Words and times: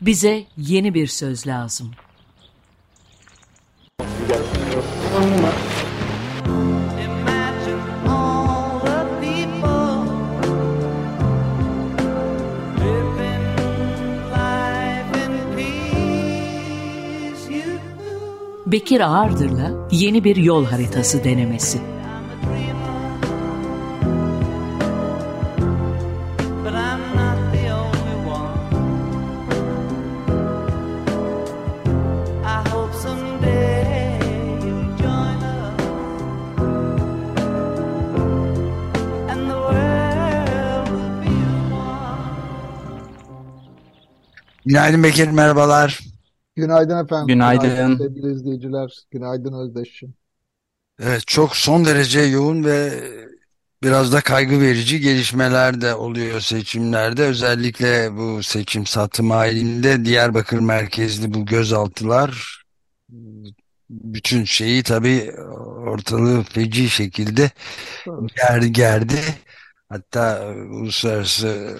Bize 0.00 0.44
yeni 0.56 0.94
bir 0.94 1.06
söz 1.06 1.46
lazım. 1.46 1.90
Bekir 18.66 19.00
Ağırdır'la 19.00 19.88
yeni 19.90 20.24
bir 20.24 20.36
yol 20.36 20.64
haritası 20.64 21.24
denemesi. 21.24 21.97
Günaydın 44.68 45.02
Bekir, 45.02 45.28
merhabalar. 45.28 46.00
Günaydın 46.56 47.04
efendim. 47.04 47.26
Günaydın. 47.26 47.68
Günaydın 47.68 47.98
sevgili 47.98 48.32
izleyiciler. 48.32 48.98
Günaydın 49.10 49.52
Özdeş'im. 49.52 50.14
Evet, 51.02 51.26
çok 51.26 51.56
son 51.56 51.84
derece 51.84 52.20
yoğun 52.20 52.64
ve 52.64 53.04
biraz 53.82 54.12
da 54.12 54.20
kaygı 54.20 54.60
verici 54.60 55.00
gelişmeler 55.00 55.80
de 55.80 55.94
oluyor 55.94 56.40
seçimlerde. 56.40 57.22
Özellikle 57.22 58.16
bu 58.16 58.42
seçim 58.42 58.86
satım 58.86 59.30
halinde 59.30 60.04
Diyarbakır 60.04 60.58
merkezli 60.58 61.34
bu 61.34 61.46
gözaltılar 61.46 62.62
bütün 63.90 64.44
şeyi 64.44 64.82
tabii 64.82 65.32
ortalığı 65.86 66.42
feci 66.42 66.90
şekilde 66.90 67.50
Evet. 68.08 68.30
ger 68.36 68.62
gerdi. 68.62 69.20
Hatta 69.88 70.54
uluslararası 70.70 71.78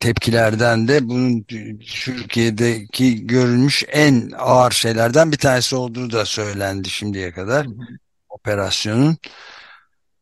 tepkilerden 0.00 0.88
de 0.88 1.08
bunun 1.08 1.42
Türkiye'deki 1.78 3.26
görülmüş 3.26 3.84
en 3.88 4.30
ağır 4.38 4.70
şeylerden 4.70 5.32
bir 5.32 5.36
tanesi 5.36 5.76
olduğu 5.76 6.12
da 6.12 6.24
söylendi 6.24 6.90
şimdiye 6.90 7.32
kadar 7.32 7.66
Hı 7.66 7.70
hı. 7.70 7.74
operasyonun. 8.28 9.16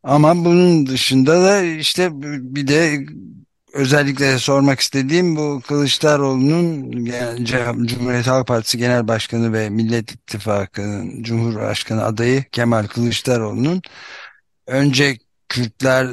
Ama 0.03 0.35
bunun 0.45 0.87
dışında 0.87 1.41
da 1.41 1.61
işte 1.61 2.09
bir 2.55 2.67
de 2.67 3.05
özellikle 3.73 4.39
sormak 4.39 4.79
istediğim 4.79 5.35
bu 5.35 5.61
Kılıçdaroğlu'nun 5.67 6.91
yani 7.05 7.45
Cumhuriyet 7.87 8.27
Halk 8.27 8.47
Partisi 8.47 8.77
Genel 8.77 9.07
Başkanı 9.07 9.53
ve 9.53 9.69
Millet 9.69 10.11
İttifakı'nın 10.11 11.23
Cumhurbaşkanı 11.23 12.03
adayı 12.03 12.43
Kemal 12.51 12.87
Kılıçdaroğlu'nun 12.87 13.81
önce 14.67 15.17
Kürtler 15.49 16.07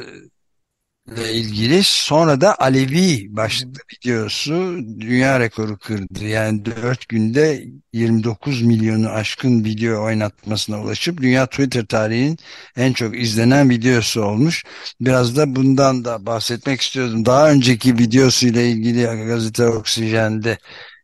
ile 1.09 1.33
ilgili 1.33 1.83
sonra 1.85 2.41
da 2.41 2.57
Alevi 2.59 3.37
başlıklı 3.37 3.81
videosu 3.93 4.77
dünya 5.01 5.41
rekoru 5.41 5.79
kırdı. 5.79 6.25
Yani 6.25 6.65
4 6.65 7.09
günde 7.09 7.65
29 7.93 8.63
milyonu 8.63 9.09
aşkın 9.09 9.65
video 9.65 10.05
oynatmasına 10.05 10.81
ulaşıp 10.83 11.21
dünya 11.23 11.47
Twitter 11.47 11.87
tarihinin 11.87 12.39
en 12.77 12.93
çok 12.93 13.21
izlenen 13.21 13.71
videosu 13.71 14.23
olmuş. 14.23 14.65
Biraz 15.01 15.37
da 15.37 15.57
bundan 15.57 16.05
da 16.05 16.27
bahsetmek 16.27 16.81
istiyordum. 16.81 17.27
Daha 17.27 17.51
önceki 17.51 17.99
videosuyla 17.99 18.63
ilgili 18.63 19.03
gazete 19.03 19.67
Oksijen'de 19.67 20.59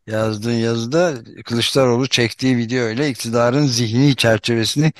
yazdığın 0.07 0.51
yazıda 0.53 1.13
Kılıçdaroğlu 1.45 2.07
çektiği 2.07 2.57
video 2.57 2.89
ile 2.89 3.09
iktidarın 3.09 3.65
zihni 3.65 4.15
çerçevesini 4.15 4.93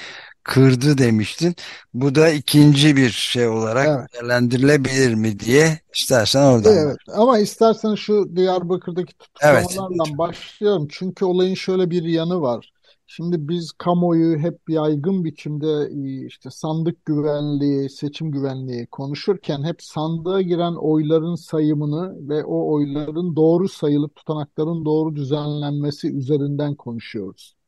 kırdı 0.49 0.97
demiştin. 0.97 1.55
Bu 1.93 2.15
da 2.15 2.29
ikinci 2.29 2.95
bir 2.95 3.09
şey 3.09 3.47
olarak 3.47 3.87
Evet. 3.87 4.13
değerlendirilebilir 4.13 5.13
mi 5.13 5.39
diye 5.39 5.79
istersen 5.95 6.43
oradan 6.43 6.77
Evet. 6.77 6.97
Ama 7.13 7.39
istersen 7.39 7.95
şu 7.95 8.35
Diyarbakır'daki 8.35 9.13
Evet. 9.41 9.69
tutuklamalarla 9.69 10.17
başlayalım. 10.17 10.87
Çünkü 10.91 11.25
olayın 11.25 11.55
şöyle 11.55 11.89
bir 11.89 12.03
yanı 12.03 12.41
var. 12.41 12.71
Şimdi 13.07 13.49
biz 13.49 13.71
kamuoyu 13.71 14.37
hep 14.39 14.59
yaygın 14.69 15.23
biçimde 15.25 15.89
e, 15.95 16.27
işte 16.27 16.49
sandık 16.51 17.05
güvenliği, 17.05 17.89
seçim 17.89 18.31
güvenliği 18.31 18.87
konuşurken 18.87 19.63
hep 19.63 19.83
sandığa 19.83 20.41
giren 20.41 20.75
oyların 20.75 21.35
sayımını 21.35 22.29
ve 22.29 22.43
o 22.43 22.73
oyların 22.73 23.35
doğru 23.35 23.69
sayılıp 23.69 24.15
tutanakların 24.15 24.85
doğru 24.85 25.15
düzenlenmesi 25.15 26.07
üzerinden 26.07 26.75
konuşuyoruz. 26.75 27.58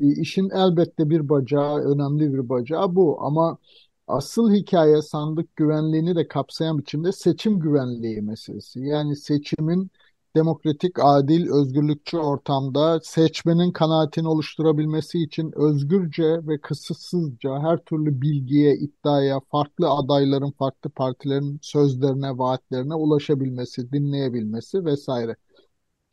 E, 0.00 0.06
İşin 0.20 0.50
elbette 0.50 1.10
bir 1.10 1.28
bacağı, 1.28 1.76
önemli 1.78 2.32
bir 2.34 2.48
bacağı 2.48 2.94
bu. 2.96 3.16
Ama 3.22 3.58
asıl 4.06 4.52
hikaye 4.52 5.02
sandık 5.02 5.56
güvenliğini 5.56 6.16
de 6.16 6.28
kapsayan 6.28 6.78
biçimde 6.78 7.12
seçim 7.12 7.60
güvenliği 7.60 8.22
meselesi. 8.22 8.80
Yani 8.80 9.16
seçimin 9.16 9.90
demokratik, 10.36 10.98
adil, 10.98 11.50
özgürlükçü 11.50 12.18
ortamda 12.18 13.00
seçmenin 13.02 13.72
kanaatini 13.72 14.28
oluşturabilmesi 14.28 15.22
için 15.22 15.52
özgürce 15.56 16.24
ve 16.48 16.60
kısıtsızca 16.60 17.58
her 17.58 17.78
türlü 17.84 18.20
bilgiye, 18.22 18.74
iddiaya, 18.76 19.40
farklı 19.50 19.90
adayların, 19.90 20.50
farklı 20.50 20.90
partilerin 20.90 21.58
sözlerine, 21.62 22.38
vaatlerine 22.38 22.94
ulaşabilmesi, 22.94 23.92
dinleyebilmesi 23.92 24.84
vesaire. 24.84 25.36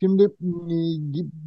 Şimdi 0.02 0.22
e, 0.24 0.28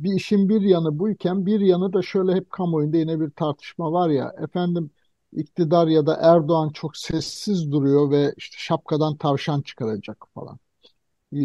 bir 0.03 0.13
işin 0.13 0.49
bir 0.49 0.61
yanı 0.61 0.99
buyken 0.99 1.45
bir 1.45 1.59
yanı 1.59 1.93
da 1.93 2.01
şöyle 2.01 2.33
hep 2.35 2.49
kamuoyunda 2.49 2.97
yine 2.97 3.19
bir 3.19 3.29
tartışma 3.29 3.91
var 3.91 4.09
ya 4.09 4.33
efendim 4.43 4.91
iktidar 5.33 5.87
ya 5.87 6.05
da 6.05 6.15
Erdoğan 6.21 6.69
çok 6.69 6.97
sessiz 6.97 7.71
duruyor 7.71 8.11
ve 8.11 8.33
işte 8.37 8.55
şapkadan 8.59 9.17
tavşan 9.17 9.61
çıkaracak 9.61 10.25
falan. 10.33 10.59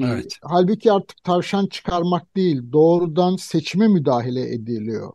Evet. 0.02 0.38
halbuki 0.42 0.92
artık 0.92 1.24
tavşan 1.24 1.66
çıkarmak 1.66 2.36
değil 2.36 2.72
doğrudan 2.72 3.36
seçime 3.36 3.88
müdahale 3.88 4.54
ediliyor. 4.54 5.12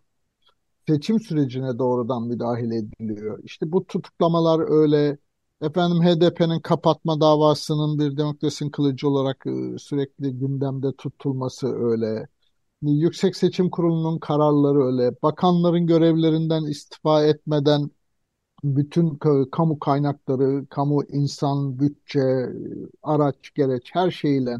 Seçim 0.88 1.20
sürecine 1.20 1.80
doğrudan 1.80 2.24
müdahale 2.28 2.78
ediliyor. 2.78 3.40
İşte 3.44 3.72
bu 3.72 3.88
tutuklamalar 3.88 4.60
öyle. 4.82 5.18
Efendim 5.66 6.04
HDP'nin 6.04 6.60
kapatma 6.60 7.20
davasının 7.22 8.00
bir 8.00 8.18
demokrasinin 8.18 8.70
kılıcı 8.70 9.10
olarak 9.10 9.46
e, 9.48 9.78
sürekli 9.80 10.32
gündemde 10.40 10.92
tutulması 10.98 11.68
öyle. 11.68 12.28
Yüksek 12.82 13.36
Seçim 13.38 13.70
Kurulu'nun 13.70 14.20
kararları 14.20 14.86
öyle. 14.86 15.16
Bakanların 15.24 15.88
görevlerinden 15.88 16.64
istifa 16.66 17.26
etmeden 17.26 17.92
bütün 18.64 19.10
ka- 19.10 19.52
kamu 19.52 19.80
kaynakları, 19.80 20.68
kamu 20.70 21.04
insan, 21.10 21.80
bütçe, 21.80 22.50
araç, 23.04 23.54
gereç 23.56 23.90
her 23.94 24.12
şeyle 24.12 24.58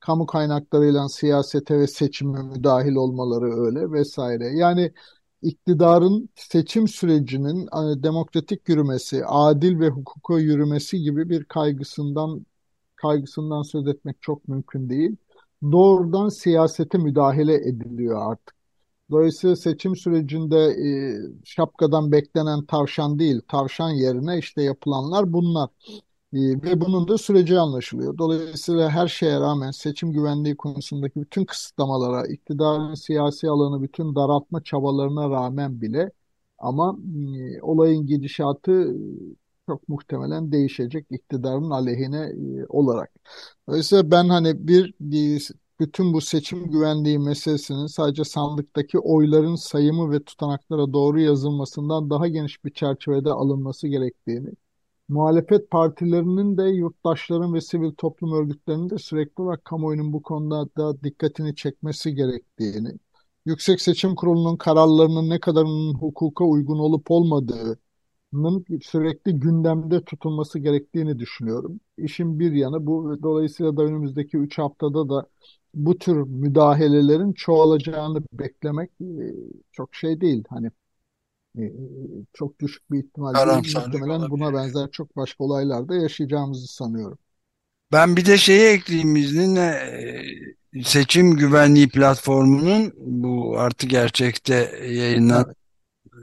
kamu 0.00 0.26
kaynaklarıyla 0.26 1.08
siyasete 1.08 1.78
ve 1.78 1.86
seçime 1.86 2.42
müdahil 2.42 2.94
olmaları 2.94 3.44
öyle 3.64 3.92
vesaire. 3.92 4.44
Yani 4.56 4.92
iktidarın 5.42 6.28
seçim 6.34 6.88
sürecinin 6.88 7.68
hani, 7.72 8.02
demokratik 8.02 8.68
yürümesi, 8.68 9.24
adil 9.26 9.80
ve 9.80 9.88
hukuka 9.88 10.38
yürümesi 10.38 11.00
gibi 11.00 11.28
bir 11.28 11.44
kaygısından 11.44 12.46
kaygısından 12.96 13.62
söz 13.62 13.86
etmek 13.88 14.22
çok 14.22 14.48
mümkün 14.48 14.88
değil. 14.90 15.16
Doğrudan 15.62 16.28
siyasete 16.28 16.98
müdahale 16.98 17.54
ediliyor 17.54 18.32
artık. 18.32 18.54
Dolayısıyla 19.10 19.56
seçim 19.56 19.96
sürecinde 19.96 20.58
e, 20.58 20.88
şapkadan 21.44 22.12
beklenen 22.12 22.64
tavşan 22.64 23.18
değil, 23.18 23.40
tavşan 23.48 23.90
yerine 23.90 24.38
işte 24.38 24.62
yapılanlar 24.62 25.32
bunlar. 25.32 25.68
E, 26.32 26.38
ve 26.38 26.80
bunun 26.80 27.08
da 27.08 27.18
süreci 27.18 27.58
anlaşılıyor. 27.58 28.18
Dolayısıyla 28.18 28.90
her 28.90 29.08
şeye 29.08 29.40
rağmen 29.40 29.70
seçim 29.70 30.12
güvenliği 30.12 30.56
konusundaki 30.56 31.20
bütün 31.20 31.44
kısıtlamalara, 31.44 32.26
iktidarın 32.26 32.94
siyasi 32.94 33.48
alanı 33.48 33.82
bütün 33.82 34.14
daraltma 34.14 34.62
çabalarına 34.62 35.30
rağmen 35.30 35.80
bile 35.80 36.10
ama 36.58 36.98
e, 37.38 37.62
olayın 37.62 38.06
gidişatı 38.06 38.72
e, 38.72 38.94
çok 39.66 39.88
muhtemelen 39.88 40.52
değişecek 40.52 41.06
iktidarın 41.10 41.70
aleyhine 41.70 42.20
e, 42.62 42.66
olarak. 42.68 43.12
Dolayısıyla 43.68 44.10
ben 44.10 44.28
hani 44.28 44.68
bir 44.68 44.94
e, 45.36 45.38
bütün 45.80 46.12
bu 46.12 46.20
seçim 46.20 46.70
güvenliği 46.70 47.18
meselesinin 47.18 47.86
sadece 47.86 48.24
sandıktaki 48.24 48.98
oyların 48.98 49.54
sayımı 49.54 50.10
ve 50.12 50.22
tutanaklara 50.24 50.92
doğru 50.92 51.20
yazılmasından 51.20 52.10
daha 52.10 52.28
geniş 52.28 52.64
bir 52.64 52.70
çerçevede 52.74 53.30
alınması 53.30 53.88
gerektiğini, 53.88 54.50
muhalefet 55.08 55.70
partilerinin 55.70 56.56
de 56.58 56.62
yurttaşların 56.62 57.54
ve 57.54 57.60
sivil 57.60 57.92
toplum 57.92 58.32
örgütlerinin 58.32 58.90
de 58.90 58.98
sürekli 58.98 59.42
olarak 59.42 59.64
kamuoyunun 59.64 60.12
bu 60.12 60.22
konuda 60.22 60.68
da 60.76 61.02
dikkatini 61.02 61.54
çekmesi 61.54 62.14
gerektiğini, 62.14 62.88
Yüksek 63.46 63.80
Seçim 63.80 64.14
Kurulu'nun 64.14 64.56
kararlarının 64.56 65.30
ne 65.30 65.40
kadarının 65.40 65.94
hukuka 65.94 66.44
uygun 66.44 66.78
olup 66.78 67.10
olmadığı 67.10 67.78
sürekli 68.82 69.32
gündemde 69.40 70.04
tutulması 70.04 70.58
gerektiğini 70.58 71.18
düşünüyorum. 71.18 71.80
İşin 71.98 72.40
bir 72.40 72.52
yanı 72.52 72.86
bu. 72.86 73.22
Dolayısıyla 73.22 73.76
da 73.76 73.82
önümüzdeki 73.82 74.36
3 74.36 74.58
haftada 74.58 75.08
da 75.08 75.26
bu 75.74 75.98
tür 75.98 76.16
müdahalelerin 76.16 77.32
çoğalacağını 77.32 78.22
beklemek 78.32 78.90
çok 79.72 79.94
şey 79.94 80.20
değil. 80.20 80.44
Hani 80.48 80.70
çok 82.34 82.60
düşük 82.60 82.90
bir 82.90 83.04
ihtimal 83.04 83.34
değil. 83.34 83.76
Muhtemelen 83.76 84.30
buna 84.30 84.54
benzer 84.54 84.90
çok 84.90 85.16
başka 85.16 85.44
olaylar 85.44 85.88
da 85.88 85.94
yaşayacağımızı 85.94 86.66
sanıyorum. 86.66 87.18
Ben 87.92 88.16
bir 88.16 88.26
de 88.26 88.38
şeyi 88.38 88.68
ekleyeyim 88.68 89.16
izninle 89.16 89.70
e, 90.74 90.82
seçim 90.82 91.36
güvenliği 91.36 91.88
platformunun 91.88 92.92
bu 92.96 93.58
artı 93.58 93.86
gerçekte 93.86 94.54
yayınlanan 94.88 95.46
Evet. 95.46 95.56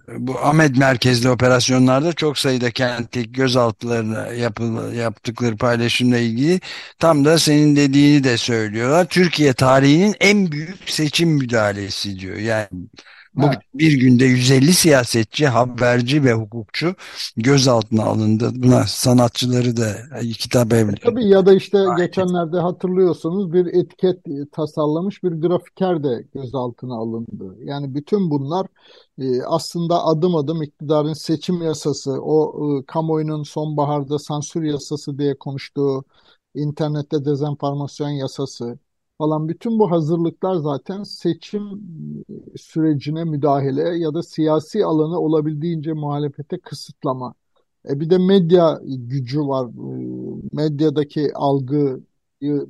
bu 0.09 0.39
Ahmet 0.39 0.77
merkezli 0.77 1.29
operasyonlarda 1.29 2.13
çok 2.13 2.37
sayıda 2.37 2.71
kentlik 2.71 3.35
gözaltılarına 3.35 4.27
yapıl, 4.27 4.93
yaptıkları 4.93 5.57
paylaşımla 5.57 6.17
ilgili 6.17 6.59
tam 6.99 7.25
da 7.25 7.39
senin 7.39 7.75
dediğini 7.75 8.23
de 8.23 8.37
söylüyorlar. 8.37 9.05
Türkiye 9.05 9.53
tarihinin 9.53 10.15
en 10.19 10.51
büyük 10.51 10.89
seçim 10.89 11.29
müdahalesi 11.29 12.19
diyor. 12.19 12.37
Yani 12.37 12.67
bugün 13.35 13.57
Evet. 13.57 13.61
bir 13.73 13.93
günde 13.99 14.25
150 14.25 14.73
siyasetçi, 14.73 15.47
haberci 15.47 16.23
ve 16.23 16.33
hukukçu 16.33 16.95
gözaltına 17.37 18.03
alındı. 18.03 18.51
Buna 18.55 18.83
sanatçıları 18.87 19.77
da 19.77 19.93
kitap 20.39 20.73
E 20.73 20.77
evleri 20.77 20.95
tabii 21.03 21.25
ya 21.27 21.45
da 21.45 21.53
işte 21.53 21.77
dahil 21.85 21.97
geçenlerde 21.97 22.57
hatırlıyorsanız 22.59 23.53
bir 23.53 23.65
etiket 23.65 24.23
tasarlamış 24.51 25.23
bir 25.23 25.31
grafiker 25.31 26.03
de 26.03 26.27
gözaltına 26.33 26.95
alındı. 26.95 27.57
Yani 27.63 27.93
bütün 27.95 28.29
bunlar 28.31 28.67
e, 29.19 29.43
aslında 29.43 30.05
adım 30.05 30.35
adım 30.35 30.63
iktidarın 30.63 31.13
seçim 31.13 31.61
yasası, 31.61 32.11
o 32.21 32.53
e, 32.81 32.85
kamuoyunun 32.85 33.43
sonbaharda 33.43 34.19
sansür 34.19 34.63
yasası 34.63 35.17
diye 35.17 35.37
konuştuğu 35.37 36.05
internette 36.55 37.25
dezenformasyon 37.25 38.09
yasası 38.09 38.79
falan 39.17 39.49
bütün 39.49 39.79
bu 39.79 39.91
hazırlıklar 39.91 40.55
zaten 40.55 41.03
seçim 41.03 41.61
e, 42.55 42.57
sürecine 42.57 43.23
müdahale 43.23 43.81
ya 43.97 44.13
da 44.13 44.23
siyasi 44.23 44.85
alanı 44.85 45.19
olabildiğince 45.19 45.93
muhalefete 45.93 46.57
kısıtlama. 46.59 47.33
E 47.89 47.99
bir 47.99 48.09
de 48.09 48.17
medya 48.17 48.79
gücü 48.85 49.41
var. 49.41 49.67
E, 49.69 50.49
Medyadaki 50.53 51.31
algıyı 51.35 52.01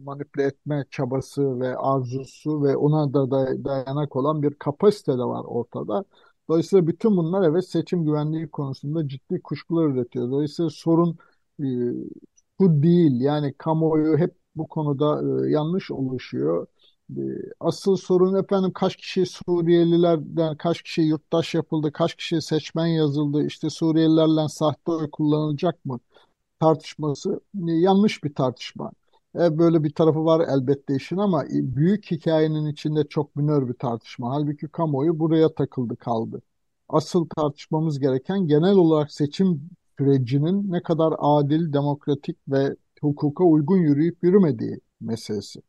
manipüle 0.06 0.44
etme 0.44 0.86
çabası 0.92 1.60
ve 1.60 1.78
arzusu 1.78 2.64
ve 2.64 2.78
ona 2.78 3.14
da 3.14 3.20
day- 3.32 3.66
dayanak 3.66 4.16
olan 4.16 4.42
bir 4.44 4.54
kapasite 4.54 5.12
de 5.14 5.18
var 5.24 5.44
ortada. 5.48 6.06
Dolayısıyla 6.50 6.88
bütün 6.88 7.18
bunlar 7.18 7.50
evet 7.50 7.68
seçim 7.70 8.06
güvenliği 8.06 8.48
konusunda 8.50 9.08
ciddi 9.08 9.42
kuşkular 9.42 9.86
üretiyor. 9.88 10.32
Dolayısıyla 10.32 10.70
sorun 10.70 11.18
e, 11.60 11.66
bu 12.60 12.84
değil. 12.84 13.22
Yani 13.22 13.54
kamuoyu 13.58 14.18
hep 14.18 14.36
bu 14.56 14.68
konuda 14.68 15.22
e, 15.48 15.52
yanlış 15.52 15.92
oluşuyor. 15.92 16.68
E, 17.18 17.22
Asıl 17.60 17.96
sorun 17.98 18.44
efendim 18.44 18.72
kaç 18.74 18.96
kişi 18.96 19.26
Suriyelilerden 19.26 20.58
kaç 20.58 20.82
kişi 20.82 21.02
yurttaş 21.02 21.54
yapıldı, 21.56 21.92
kaç 21.92 22.16
kişi 22.16 22.42
seçmen 22.42 22.88
yazıldı, 22.88 23.46
işte 23.46 23.70
Suriyelilerle 23.70 24.50
sahte 24.50 24.92
oy 24.92 25.10
kullanılacak 25.12 25.86
mı 25.86 26.00
tartışması 26.60 27.42
e, 27.68 27.72
yanlış 27.72 28.24
bir 28.24 28.34
tartışma. 28.36 28.92
E, 29.36 29.58
böyle 29.60 29.84
bir 29.84 29.94
tarafı 29.94 30.26
var 30.26 30.48
elbette 30.50 30.96
işin 30.96 31.18
ama 31.18 31.46
büyük 31.52 32.12
hikayenin 32.12 32.66
içinde 32.66 33.08
çok 33.08 33.36
minör 33.36 33.68
bir 33.68 33.74
tartışma. 33.74 34.32
Halbuki 34.36 34.68
kamuoyu 34.68 35.20
buraya 35.20 35.54
takıldı 35.56 35.96
kaldı. 35.96 36.42
Asıl 36.90 37.28
tartışmamız 37.36 38.00
gereken 38.00 38.48
genel 38.48 38.76
olarak 38.76 39.12
seçim 39.12 39.70
sürecinin 39.98 40.72
ne 40.72 40.84
kadar 40.84 41.14
adil, 41.20 41.74
demokratik 41.74 42.38
ve 42.48 42.76
hukuka 43.02 43.44
uygun 43.44 43.78
yürüyüp 43.78 44.18
yürümediği 44.24 44.80
meselesi. 45.02 45.62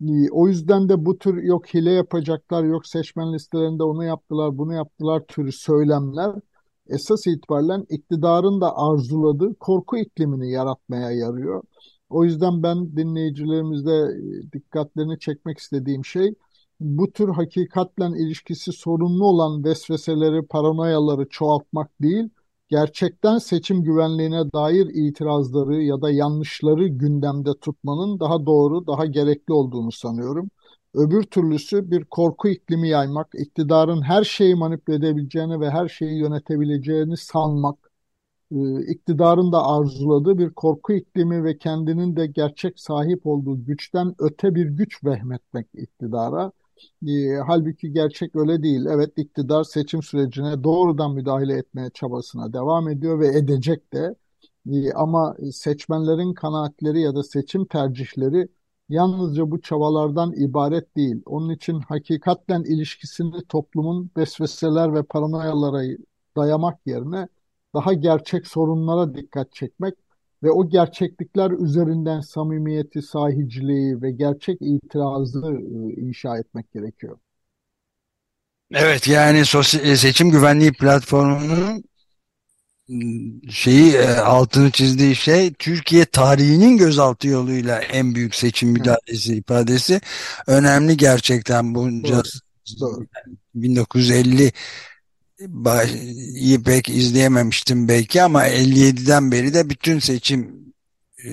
İyi, 0.00 0.28
O 0.32 0.48
yüzden 0.48 0.88
de 0.88 1.06
bu 1.06 1.18
tür 1.18 1.42
yok 1.42 1.74
hile 1.74 1.90
yapacaklar, 1.90 2.64
yok 2.64 2.86
seçmen 2.86 3.32
listelerinde 3.34 3.82
onu 3.84 4.04
yaptılar, 4.04 4.58
bunu 4.58 4.74
yaptılar 4.74 5.24
türü 5.28 5.52
söylemler 5.52 6.32
esas 6.88 7.26
itibaren 7.26 7.84
iktidarın 7.88 8.60
da 8.60 8.76
arzuladığı 8.76 9.54
korku 9.54 9.96
iklimini 9.98 10.50
yaratmaya 10.50 11.10
yarıyor. 11.10 11.62
O 12.10 12.24
yüzden 12.24 12.62
ben 12.62 12.96
dinleyicilerimizde 12.96 13.92
e, 13.92 14.52
dikkatlerini 14.52 15.18
çekmek 15.18 15.58
istediğim 15.58 16.04
şey 16.04 16.34
bu 16.80 17.12
tür 17.12 17.28
hakikatle 17.28 18.04
ilişkisi 18.18 18.72
sorunlu 18.72 19.24
olan 19.24 19.64
vesveseleri, 19.64 20.46
paranoyaları 20.46 21.28
çoğaltmak 21.28 22.02
değil, 22.02 22.28
gerçekten 22.68 23.38
seçim 23.38 23.82
güvenliğine 23.84 24.52
dair 24.52 24.86
itirazları 24.94 25.82
ya 25.82 26.02
da 26.02 26.10
yanlışları 26.10 26.88
gündemde 26.88 27.50
tutmanın 27.60 28.20
daha 28.20 28.46
doğru, 28.46 28.86
daha 28.86 29.06
gerekli 29.06 29.52
olduğunu 29.52 29.92
sanıyorum. 29.92 30.50
Öbür 30.94 31.22
türlüsü 31.22 31.90
bir 31.90 32.04
korku 32.04 32.48
iklimi 32.48 32.88
yaymak, 32.88 33.28
iktidarın 33.34 34.02
her 34.02 34.24
şeyi 34.24 34.54
manipüle 34.54 34.96
edebileceğini 34.96 35.60
ve 35.60 35.70
her 35.70 35.88
şeyi 35.88 36.18
yönetebileceğini 36.20 37.16
sanmak, 37.16 37.90
e, 38.52 38.86
iktidarın 38.92 39.52
da 39.52 39.66
arzuladığı 39.66 40.38
bir 40.38 40.50
korku 40.50 40.92
iklimi 40.92 41.44
ve 41.44 41.58
kendinin 41.58 42.16
de 42.16 42.26
gerçek 42.26 42.80
sahip 42.80 43.26
olduğu 43.26 43.64
güçten 43.64 44.14
öte 44.18 44.54
bir 44.54 44.66
güç 44.66 45.04
vehmetmek 45.04 45.66
iktidara. 45.74 46.52
E, 47.08 47.36
halbuki 47.46 47.92
gerçek 47.92 48.36
öyle 48.36 48.62
değil. 48.62 48.86
Evet 48.86 49.12
iktidar 49.18 49.64
seçim 49.64 50.02
sürecine 50.02 50.64
doğrudan 50.64 51.14
müdahale 51.14 51.58
etmeye 51.58 51.90
çabasına 51.90 52.52
devam 52.52 52.88
ediyor 52.88 53.20
ve 53.20 53.38
edecek 53.38 53.92
de. 53.92 54.14
E, 54.72 54.92
ama 54.92 55.36
seçmenlerin 55.52 56.34
kanaatleri 56.34 57.00
ya 57.00 57.14
da 57.14 57.22
seçim 57.22 57.66
tercihleri 57.66 58.48
yalnızca 58.88 59.50
bu 59.50 59.60
çabalardan 59.60 60.32
ibaret 60.32 60.96
değil. 60.96 61.22
Onun 61.26 61.50
için 61.50 61.80
hakikatten 61.80 62.62
ilişkisini 62.62 63.44
toplumun 63.48 64.10
vesveseler 64.16 64.94
ve 64.94 65.02
paranoyalara 65.02 65.82
dayamak 66.36 66.86
yerine 66.86 67.28
daha 67.74 67.92
gerçek 67.92 68.46
sorunlara 68.46 69.14
dikkat 69.14 69.52
çekmek 69.52 69.94
ve 70.42 70.50
o 70.50 70.68
gerçeklikler 70.68 71.50
üzerinden 71.50 72.20
samimiyeti, 72.20 73.02
sahiciliği 73.02 74.02
ve 74.02 74.10
gerçek 74.10 74.58
itirazı 74.62 75.42
e, 75.46 76.00
inşa 76.00 76.38
etmek 76.38 76.72
gerekiyor. 76.72 77.18
Evet 78.74 79.08
yani 79.08 79.44
sosyal, 79.44 79.96
seçim 79.96 80.30
güvenliği 80.30 80.72
platformunun 80.72 81.84
ıı, 82.90 83.50
şeyi 83.50 83.92
e, 83.94 84.06
altını 84.16 84.70
çizdiği 84.70 85.16
şey 85.16 85.52
Türkiye 85.54 86.04
tarihinin 86.04 86.76
gözaltı 86.76 87.28
yoluyla 87.28 87.78
en 87.80 88.14
büyük 88.14 88.34
seçim 88.34 88.76
Evet, 88.76 88.78
müdahalesi 88.78 89.34
ifadesi 89.34 90.00
önemli 90.46 90.96
gerçekten 90.96 91.74
bunca 91.74 92.14
doğru, 92.14 92.22
doğru. 92.80 93.06
1950 93.54 94.52
iyi 96.34 96.62
pek 96.62 96.88
izleyememiştim 96.88 97.88
belki 97.88 98.22
ama 98.22 98.48
57'den 98.48 99.32
beri 99.32 99.54
de 99.54 99.70
bütün 99.70 99.98
seçim 99.98 100.72
e, 101.24 101.28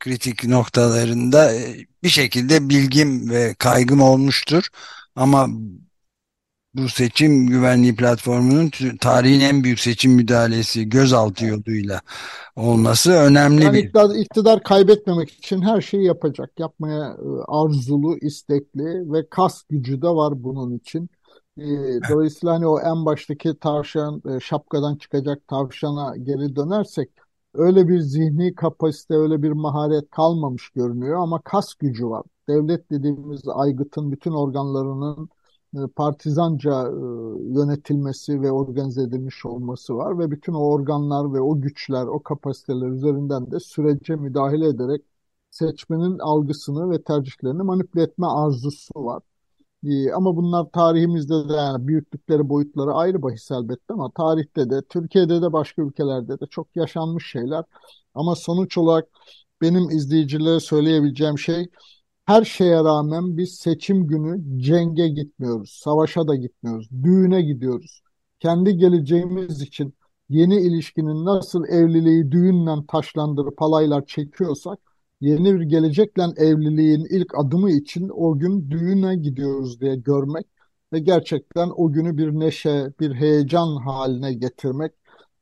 kritik 0.00 0.44
noktalarında 0.44 1.54
e, 1.54 1.76
bir 2.02 2.08
şekilde 2.08 2.68
bilgim 2.68 3.30
ve 3.30 3.54
kaygım 3.54 4.00
olmuştur. 4.00 4.68
Ama 5.16 5.48
bu 6.74 6.88
seçim 6.88 7.46
güvenliği 7.46 7.96
platformunun 7.96 8.70
tarihin 9.00 9.40
en 9.40 9.64
büyük 9.64 9.80
seçim 9.80 10.12
müdahalesi 10.12 10.88
gözaltı 10.88 11.46
yoluyla 11.46 12.00
olması 12.56 13.10
önemli 13.12 13.64
Yani 13.64 13.76
bir. 13.76 13.84
iktidar, 13.84 14.14
iktidar 14.14 14.62
kaybetmemek 14.62 15.30
için 15.30 15.62
her 15.62 15.80
şeyi 15.80 16.04
yapacak. 16.04 16.50
Yapmaya 16.58 17.04
e, 17.04 17.28
arzulu, 17.48 18.18
istekli 18.18 19.12
ve 19.12 19.28
kas 19.30 19.62
gücü 19.70 20.02
de 20.02 20.08
var 20.08 20.42
bunun 20.42 20.78
için. 20.78 21.10
E, 21.58 21.62
Dolayısıyla 22.08 22.54
hani 22.54 22.66
o 22.66 22.80
en 22.80 23.04
baştaki 23.06 23.58
tavşan, 23.58 24.22
e, 24.36 24.40
şapkadan 24.40 24.96
çıkacak 24.96 25.48
tavşana 25.48 26.16
geri 26.16 26.56
dönersek 26.56 27.10
öyle 27.54 27.88
bir 27.88 28.00
zihni 28.00 28.54
kapasite, 28.54 29.14
öyle 29.14 29.42
bir 29.42 29.50
maharet 29.52 30.10
kalmamış 30.10 30.70
görünüyor 30.70 31.20
ama 31.22 31.40
kas 31.42 31.74
gücü 31.74 32.06
var. 32.08 32.22
Devlet 32.48 32.90
dediğimiz 32.90 33.42
aygıtın 33.48 34.12
bütün 34.12 34.32
organlarının 34.32 35.28
e, 35.74 35.78
partizanca 35.96 36.70
e, 36.88 36.92
yönetilmesi 37.54 38.42
ve 38.42 38.52
organize 38.52 39.02
edilmiş 39.02 39.46
olması 39.46 39.96
var 39.96 40.18
ve 40.18 40.30
bütün 40.30 40.52
o 40.52 40.58
organlar 40.58 41.32
ve 41.34 41.40
o 41.40 41.60
güçler, 41.60 42.06
o 42.06 42.22
kapasiteler 42.22 42.86
üzerinden 42.88 43.50
de 43.50 43.60
sürece 43.60 44.16
müdahale 44.16 44.68
ederek 44.68 45.02
seçmenin 45.50 46.18
algısını 46.18 46.90
ve 46.90 47.02
tercihlerini 47.02 47.62
manipüle 47.62 48.02
etme 48.02 48.26
arzusu 48.26 49.04
var. 49.04 49.22
E, 49.84 50.12
Ama 50.12 50.36
bunlar 50.36 50.66
tarihimizde 50.72 51.48
de 51.48 51.52
yani 51.52 51.86
büyüklükleri, 51.86 52.48
boyutları 52.48 52.92
ayrı 52.92 53.22
bahis 53.22 53.50
elbette 53.50 53.94
ama 53.94 54.10
tarihte 54.10 54.70
de, 54.70 54.82
Türkiye'de 54.88 55.42
de 55.42 55.52
başka 55.52 55.82
ülkelerde 55.82 56.40
de 56.40 56.46
çok 56.50 56.76
yaşanmış 56.76 57.30
şeyler. 57.30 57.64
Ama 58.14 58.34
sonuç 58.34 58.78
olarak 58.78 59.08
benim 59.62 59.90
izleyicilere 59.90 60.60
söyleyebileceğim 60.60 61.38
şey 61.38 61.68
her 62.26 62.44
şeye 62.44 62.84
rağmen 62.84 63.36
biz 63.38 63.54
seçim 63.54 64.06
günü 64.06 64.60
cenge 64.62 65.08
gitmiyoruz, 65.08 65.70
savaşa 65.84 66.28
da 66.28 66.34
gitmiyoruz, 66.36 66.88
düğüne 67.04 67.42
gidiyoruz. 67.42 68.02
Kendi 68.40 68.76
geleceğimiz 68.76 69.62
için 69.62 69.94
yeni 70.28 70.56
ilişkinin 70.60 71.24
nasıl 71.24 71.64
evliliği 71.68 72.30
düğünle 72.32 72.86
taşlandırıp 72.88 73.60
halaylar 73.60 74.06
çekiyorsak, 74.06 74.78
yeni 75.20 75.54
bir 75.54 75.60
gelecekle 75.60 76.22
evliliğin 76.36 77.06
ilk 77.10 77.38
adımı 77.38 77.70
için 77.70 78.08
o 78.14 78.38
gün 78.38 78.70
düğüne 78.70 79.16
gidiyoruz 79.16 79.80
diye 79.80 79.96
görmek 79.96 80.46
ve 80.92 80.98
gerçekten 80.98 81.70
o 81.76 81.92
günü 81.92 82.18
bir 82.18 82.32
neşe, 82.32 82.92
bir 83.00 83.14
heyecan 83.14 83.76
haline 83.76 84.34
getirmek 84.34 84.92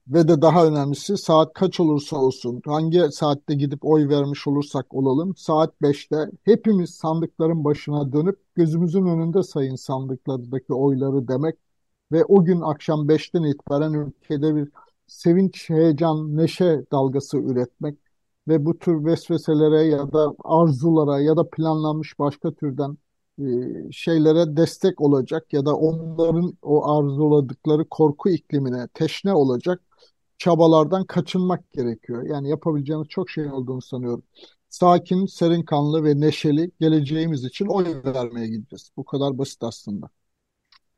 ve 0.09 0.29
de 0.29 0.43
daha 0.43 0.67
önemlisi 0.67 1.17
saat 1.17 1.53
kaç 1.53 1.81
olursa 1.81 2.17
olsun, 2.17 2.63
hangi 2.67 3.03
saatte 3.13 3.55
gidip 3.55 3.85
oy 3.85 4.09
vermiş 4.09 4.47
olursak 4.47 4.95
olalım, 4.95 5.37
saat 5.37 5.75
5'te 5.83 6.31
hepimiz 6.45 6.91
sandıkların 6.91 7.65
başına 7.65 8.13
dönüp 8.13 8.39
gözümüzün 8.55 9.07
önünde 9.07 9.43
sayın 9.43 9.77
sandıklardaki 9.77 10.75
oyları 10.75 11.29
demek 11.29 11.57
ve 12.13 12.25
o 12.25 12.45
gün 12.45 12.61
akşam 12.61 13.09
5'ten 13.09 13.43
itibaren 13.43 13.93
ülkede 13.93 14.57
bir 14.57 14.69
sevinç, 15.07 15.71
heyecan, 15.71 16.37
neşe 16.37 16.85
dalgası 16.93 17.39
üretmek 17.39 18.06
ve 18.49 18.65
bu 18.65 18.79
tür 18.79 19.05
vesveselere 19.05 19.83
ya 19.83 20.13
da 20.13 20.35
arzulara 20.45 21.21
ya 21.21 21.37
da 21.37 21.51
planlanmış 21.51 22.19
başka 22.19 22.55
türden 22.55 22.99
e, 23.39 23.45
şeylere 23.93 24.57
destek 24.57 25.01
olacak 25.01 25.53
ya 25.53 25.67
da 25.67 25.77
onların 25.77 26.59
o 26.63 26.91
arzuladıkları 26.91 27.89
korku 27.89 28.29
iklimine 28.31 28.89
teşne 28.95 29.35
olacak 29.35 29.81
çabalardan 30.39 31.05
kaçınmak 31.05 31.73
gerekiyor. 31.73 32.23
Yani 32.23 32.49
yapabileceğimiz 32.49 33.09
çok 33.09 33.31
şey 33.31 33.47
olduğunu 33.47 33.83
sanıyorum. 33.83 34.23
Sakin, 34.71 35.27
serin 35.27 35.63
kanlı 35.63 36.05
ve 36.05 36.21
neşeli 36.21 36.71
geleceğimiz 36.81 37.45
için 37.45 37.67
oy 37.67 37.87
vermeye 38.05 38.47
gideceğiz. 38.47 38.91
Bu 38.97 39.05
kadar 39.05 39.39
basit 39.39 39.63
aslında. 39.63 40.09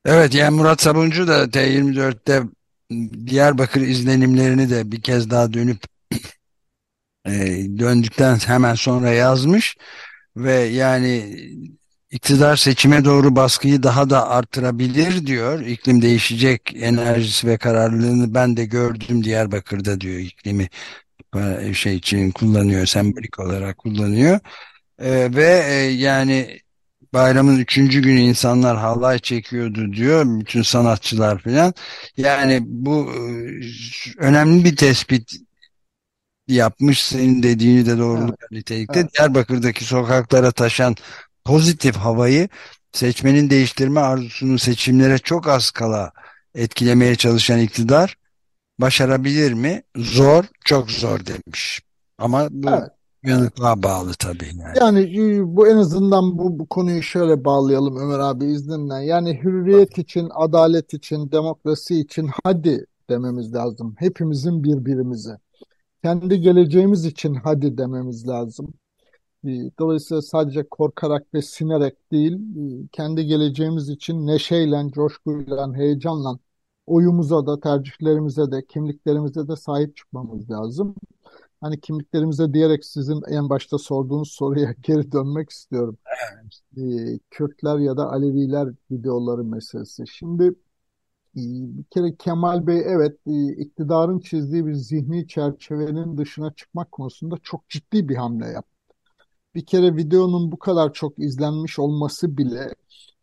Evet 0.05 0.35
yani 0.35 0.57
Murat 0.57 0.81
Sabuncu 0.81 1.29
da 1.29 1.45
T24'te 1.45 2.43
Diyarbakır 3.27 3.81
izlenimlerini 3.81 4.71
de 4.71 4.93
bir 4.93 5.03
kez 5.03 5.31
daha 5.31 5.53
dönüp 5.53 5.79
e, 7.29 7.67
döndükten 7.79 8.39
hemen 8.47 8.75
sonra 8.75 9.11
yazmış 9.11 9.77
ve 10.37 10.55
yani 10.55 11.37
iktidar 12.11 12.57
seçime 12.57 13.05
doğru 13.05 13.37
baskıyı 13.37 13.83
daha 13.83 14.11
da 14.11 14.29
artırabilir 14.29 15.27
diyor. 15.27 15.61
İklim 15.61 16.03
değişecek 16.03 16.73
enerjisi 16.77 17.47
ve 17.47 17.59
kararlılığını 17.59 18.35
ben 18.35 18.57
de 18.57 18.65
gördüm 18.65 19.25
Diyarbakır'da 19.25 20.01
diyor. 20.01 20.19
İklimi 20.19 20.69
şey 21.75 21.97
için 21.97 22.31
kullanıyor 22.31 22.87
sembolik 22.87 23.39
olarak 23.41 23.79
kullanıyor. 23.79 24.41
E, 24.99 25.11
ve 25.35 25.65
e, 25.69 25.75
yani 25.91 26.61
bayramın 27.13 27.59
üçüncü 27.59 28.03
günü 28.03 28.21
insanlar 28.21 28.77
halay 28.77 29.19
çekiyordu 29.19 29.93
diyor 29.93 30.41
bütün 30.41 30.63
sanatçılar 30.63 31.39
falan 31.39 31.75
yani 32.17 32.61
bu 32.67 33.13
e, 33.13 33.19
önemli 34.19 34.65
bir 34.65 34.77
tespit 34.77 35.33
yapmış 36.49 37.05
senin 37.05 37.43
dediğini 37.43 37.87
de 37.87 37.99
doğruluk 37.99 38.37
evet. 38.41 38.51
nitelikte 38.51 39.01
evet. 39.01 39.15
Diyarbakır'daki 39.15 39.85
sokaklara 39.85 40.53
taşan 40.53 40.95
pozitif 41.45 41.97
havayı 41.97 42.49
seçmenin 42.93 43.51
değiştirme 43.51 44.01
arzusunu 44.01 44.59
seçimlere 44.59 45.19
çok 45.19 45.49
az 45.49 45.71
kala 45.71 46.13
etkilemeye 46.55 47.17
çalışan 47.17 47.61
iktidar 47.61 48.17
başarabilir 48.79 49.53
mi? 49.53 49.83
Zor, 49.97 50.45
çok 50.65 50.91
zor 50.91 51.21
demiş. 51.27 51.81
Ama 52.19 52.49
bu 52.51 52.71
evet. 52.71 52.91
yanıklığa 53.23 53.83
bağlı 53.83 54.13
tabii. 54.19 54.51
Yani. 54.59 54.79
yani 54.79 55.01
e, 55.01 55.57
bu 55.57 55.69
en 55.69 55.77
azından 55.77 56.39
bu, 56.39 56.59
bu 56.59 56.67
konuyu 56.67 57.03
şöyle 57.03 57.45
bağlayalım 57.45 57.97
Ömer 57.97 58.19
abi 58.19 58.45
izninle. 58.45 58.95
Yani 58.95 59.41
hürriyet 59.43 59.99
için, 59.99 60.29
adalet 60.35 60.95
için, 60.95 61.33
demokrasi 61.33 62.01
için 62.01 62.31
hadi 62.45 62.87
dememiz 63.11 63.55
lazım. 63.55 63.95
Hepimizin 63.99 64.65
birbirimize. 64.65 65.39
Kendi 66.05 66.41
geleceğimiz 66.41 67.05
için 67.05 67.35
hadi 67.35 67.79
dememiz 67.79 68.29
lazım. 68.29 68.75
E, 69.45 69.49
dolayısıyla 69.79 70.23
sadece 70.23 70.63
korkarak 70.69 71.35
ve 71.35 71.43
sinerek 71.43 72.13
değil, 72.13 72.33
e, 72.85 72.89
kendi 72.93 73.27
geleceğimiz 73.27 73.89
için 73.89 74.27
neşeyle, 74.27 74.91
coşkuyla, 74.93 75.75
heyecanla 75.75 76.39
oyumuza 76.87 77.47
da, 77.47 77.61
tercihlerimize 77.61 78.53
de, 78.53 78.67
kimliklerimize 78.67 79.49
de 79.49 79.57
sahip 79.57 79.97
çıkmamız 79.97 80.51
lazım. 80.51 80.95
Hani 81.61 81.81
kimliklerimize 81.81 82.55
diyerek 82.55 82.85
sizin 82.85 83.23
en 83.31 83.51
başta 83.51 83.79
sorduğunuz 83.79 84.33
soruya 84.33 84.75
geri 84.83 85.13
dönmek 85.13 85.51
istiyorum. 85.51 85.99
Evet. 86.77 87.21
Kürtler 87.31 87.79
ya 87.79 87.97
da 87.97 88.13
Aleviler 88.13 88.69
videoları 88.91 89.45
meselesi. 89.45 90.05
Şimdi 90.07 90.55
bir 91.79 91.85
kere 91.85 92.17
Kemal 92.17 92.67
Bey 92.67 92.83
evet 92.87 93.19
iktidarın 93.59 94.19
çizdiği 94.21 94.67
bir 94.67 94.75
zihni 94.75 95.29
çerçevenin 95.29 96.19
dışına 96.19 96.53
çıkmak 96.55 96.93
konusunda 96.93 97.37
çok 97.43 97.69
ciddi 97.69 98.09
bir 98.09 98.17
hamle 98.17 98.47
yaptı 98.47 98.79
bir 99.55 99.67
kere 99.67 99.97
videonun 99.97 100.53
bu 100.53 100.59
kadar 100.59 100.93
çok 100.93 101.19
izlenmiş 101.19 101.79
olması 101.79 102.39
bile 102.39 102.75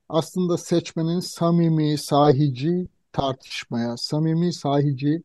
aslında 0.10 0.57
seçmenin 0.57 1.19
samimi, 1.19 1.98
sahici 1.98 2.88
tartışmaya, 3.12 3.98
samimi, 3.98 4.53
sahici 4.53 5.24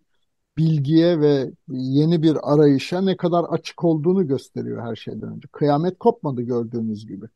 bilgiye 0.59 1.21
ve 1.21 1.53
yeni 1.69 2.23
bir 2.23 2.53
arayışa 2.55 3.01
ne 3.01 3.17
kadar 3.17 3.45
açık 3.45 3.85
olduğunu 3.85 4.27
gösteriyor 4.29 4.83
her 4.83 4.97
şeyden 4.97 5.37
önce. 5.37 5.49
Kıyamet 5.53 5.99
kopmadı 5.99 6.43
gördüğünüz 6.43 7.07
gibi. 7.07 7.27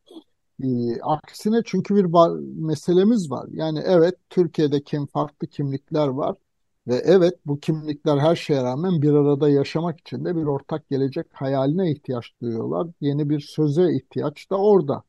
Ee, 0.63 1.01
aksine 1.03 1.63
çünkü 1.65 1.97
bir 1.97 2.05
meselemiz 2.67 3.31
var. 3.31 3.47
Yani 3.53 3.79
evet 3.85 4.15
Türkiye'de 4.31 4.83
kim 4.83 5.07
farklı 5.07 5.47
kimlikler 5.47 6.09
var 6.09 6.37
ve 6.87 6.95
evet 7.05 7.35
bu 7.47 7.61
kimlikler 7.61 8.19
her 8.19 8.37
şeye 8.37 8.63
rağmen 8.63 9.03
bir 9.03 9.13
arada 9.13 9.49
yaşamak 9.49 10.01
için 10.01 10.25
de 10.25 10.37
bir 10.37 10.45
ortak 10.45 10.89
gelecek 10.91 11.27
hayaline 11.33 11.91
ihtiyaç 11.93 12.33
duyuyorlar. 12.43 12.89
Yeni 13.01 13.31
bir 13.31 13.41
söze 13.41 13.95
ihtiyaç 13.97 14.51
da 14.51 14.57
orada. 14.57 15.03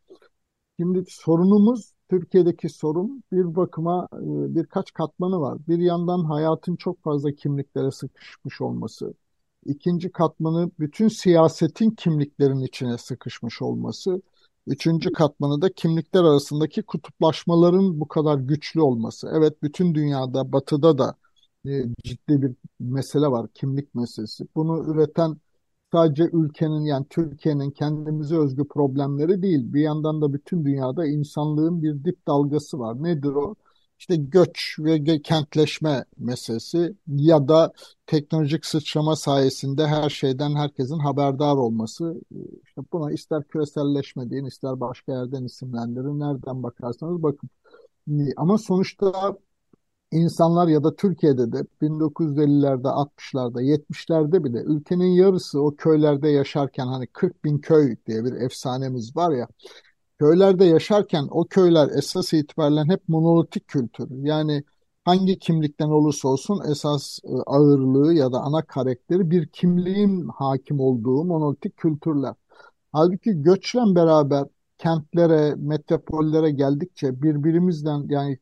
Şimdi 0.79 1.03
sorunumuz 1.09 1.93
Türkiye'deki 2.09 2.69
sorun 2.69 3.23
bir 3.31 3.55
bakıma 3.55 4.07
e, 4.13 4.55
birkaç 4.55 4.93
katmanı 4.93 5.39
var. 5.41 5.57
Bir 5.67 5.79
yandan 5.79 6.23
hayatın 6.23 6.75
çok 6.75 7.03
fazla 7.03 7.31
kimliklere 7.31 7.91
sıkışmış 7.91 8.61
olması. 8.61 9.13
İkinci 9.65 10.11
katmanı 10.11 10.71
bütün 10.79 11.07
siyasetin 11.07 11.91
kimliklerin 11.91 12.59
içine 12.61 12.97
sıkışmış 12.97 13.61
olması. 13.61 14.21
Üçüncü 14.67 15.12
katmanı 15.12 15.62
da 15.62 15.74
kimlikler 15.74 16.24
arasındaki 16.24 16.84
kutuplaşmaların 16.84 18.00
bu 18.00 18.07
kadar 18.07 18.38
güçlü 18.38 18.81
olması. 18.81 19.31
Evet 19.34 19.63
bütün 19.63 19.95
dünyada, 19.95 20.51
batıda 20.51 20.98
da 20.98 21.15
e, 21.67 21.84
ciddi 22.03 22.41
bir 22.41 22.51
mesele 22.79 23.27
var, 23.27 23.48
kimlik 23.53 23.95
meselesi. 23.95 24.48
Bunu 24.55 24.93
üreten 24.93 25.38
sadece 25.91 26.24
ülkenin 26.34 26.86
yani 26.86 27.05
Türkiye'nin 27.10 27.72
kendimize 27.72 28.38
özgü 28.38 28.67
problemleri 28.67 29.41
değil. 29.41 29.74
Bir 29.74 29.81
yandan 29.81 30.22
da 30.22 30.34
bütün 30.34 30.65
dünyada 30.65 31.05
insanlığın 31.07 31.84
bir 31.84 32.03
dip 32.05 32.27
dalgası 32.27 32.79
var. 32.79 33.03
Nedir 33.03 33.29
o? 33.29 33.55
İşte 33.99 34.15
göç 34.15 34.75
ve 34.79 35.21
kentleşme 35.21 36.05
meselesi 36.17 36.95
ya 37.07 37.47
da 37.47 37.73
teknolojik 38.07 38.65
sıçrama 38.65 39.15
sayesinde 39.15 39.87
her 39.87 40.09
şeyden 40.09 40.55
herkesin 40.55 40.99
haberdar 40.99 41.55
olması. 41.55 42.21
İşte 42.65 42.81
buna 42.93 43.11
ister 43.11 43.43
küreselleşme 43.43 44.29
deyin, 44.29 44.45
ister 44.45 44.79
başka 44.79 45.11
yerden 45.11 45.43
isimlendirin. 45.43 46.19
Nereden 46.19 46.63
bakarsanız 46.63 47.23
bakın. 47.23 47.49
Ama 48.37 48.57
sonuçta 48.57 49.37
insanlar 50.11 50.67
ya 50.67 50.83
da 50.83 50.95
Türkiye'de 50.95 51.51
de 51.51 51.65
1950'lerde, 51.81 52.87
60'larda, 52.87 53.61
70'lerde 53.61 54.43
bile 54.43 54.59
ülkenin 54.59 55.05
yarısı 55.05 55.61
o 55.61 55.75
köylerde 55.75 56.29
yaşarken 56.29 56.87
hani 56.87 57.07
40 57.07 57.43
bin 57.45 57.57
köy 57.57 57.95
diye 58.07 58.25
bir 58.25 58.33
efsanemiz 58.33 59.15
var 59.15 59.31
ya 59.31 59.47
köylerde 60.19 60.65
yaşarken 60.65 61.27
o 61.31 61.45
köyler 61.45 61.89
esas 61.98 62.34
itibariyle 62.34 62.84
hep 62.93 63.10
monolitik 63.10 63.67
kültür. 63.67 64.07
Yani 64.24 64.63
hangi 65.05 65.39
kimlikten 65.39 65.89
olursa 65.89 66.27
olsun 66.27 66.62
esas 66.72 67.19
e, 67.24 67.29
ağırlığı 67.45 68.13
ya 68.13 68.31
da 68.31 68.39
ana 68.41 68.62
karakteri 68.62 69.31
bir 69.31 69.48
kimliğin 69.48 70.27
hakim 70.27 70.79
olduğu 70.79 71.24
monolitik 71.25 71.77
kültürler. 71.77 72.34
Halbuki 72.91 73.41
göçle 73.43 73.79
beraber 73.95 74.45
kentlere, 74.77 75.55
metropollere 75.57 76.51
geldikçe 76.51 77.22
birbirimizden 77.22 78.05
yani 78.10 78.39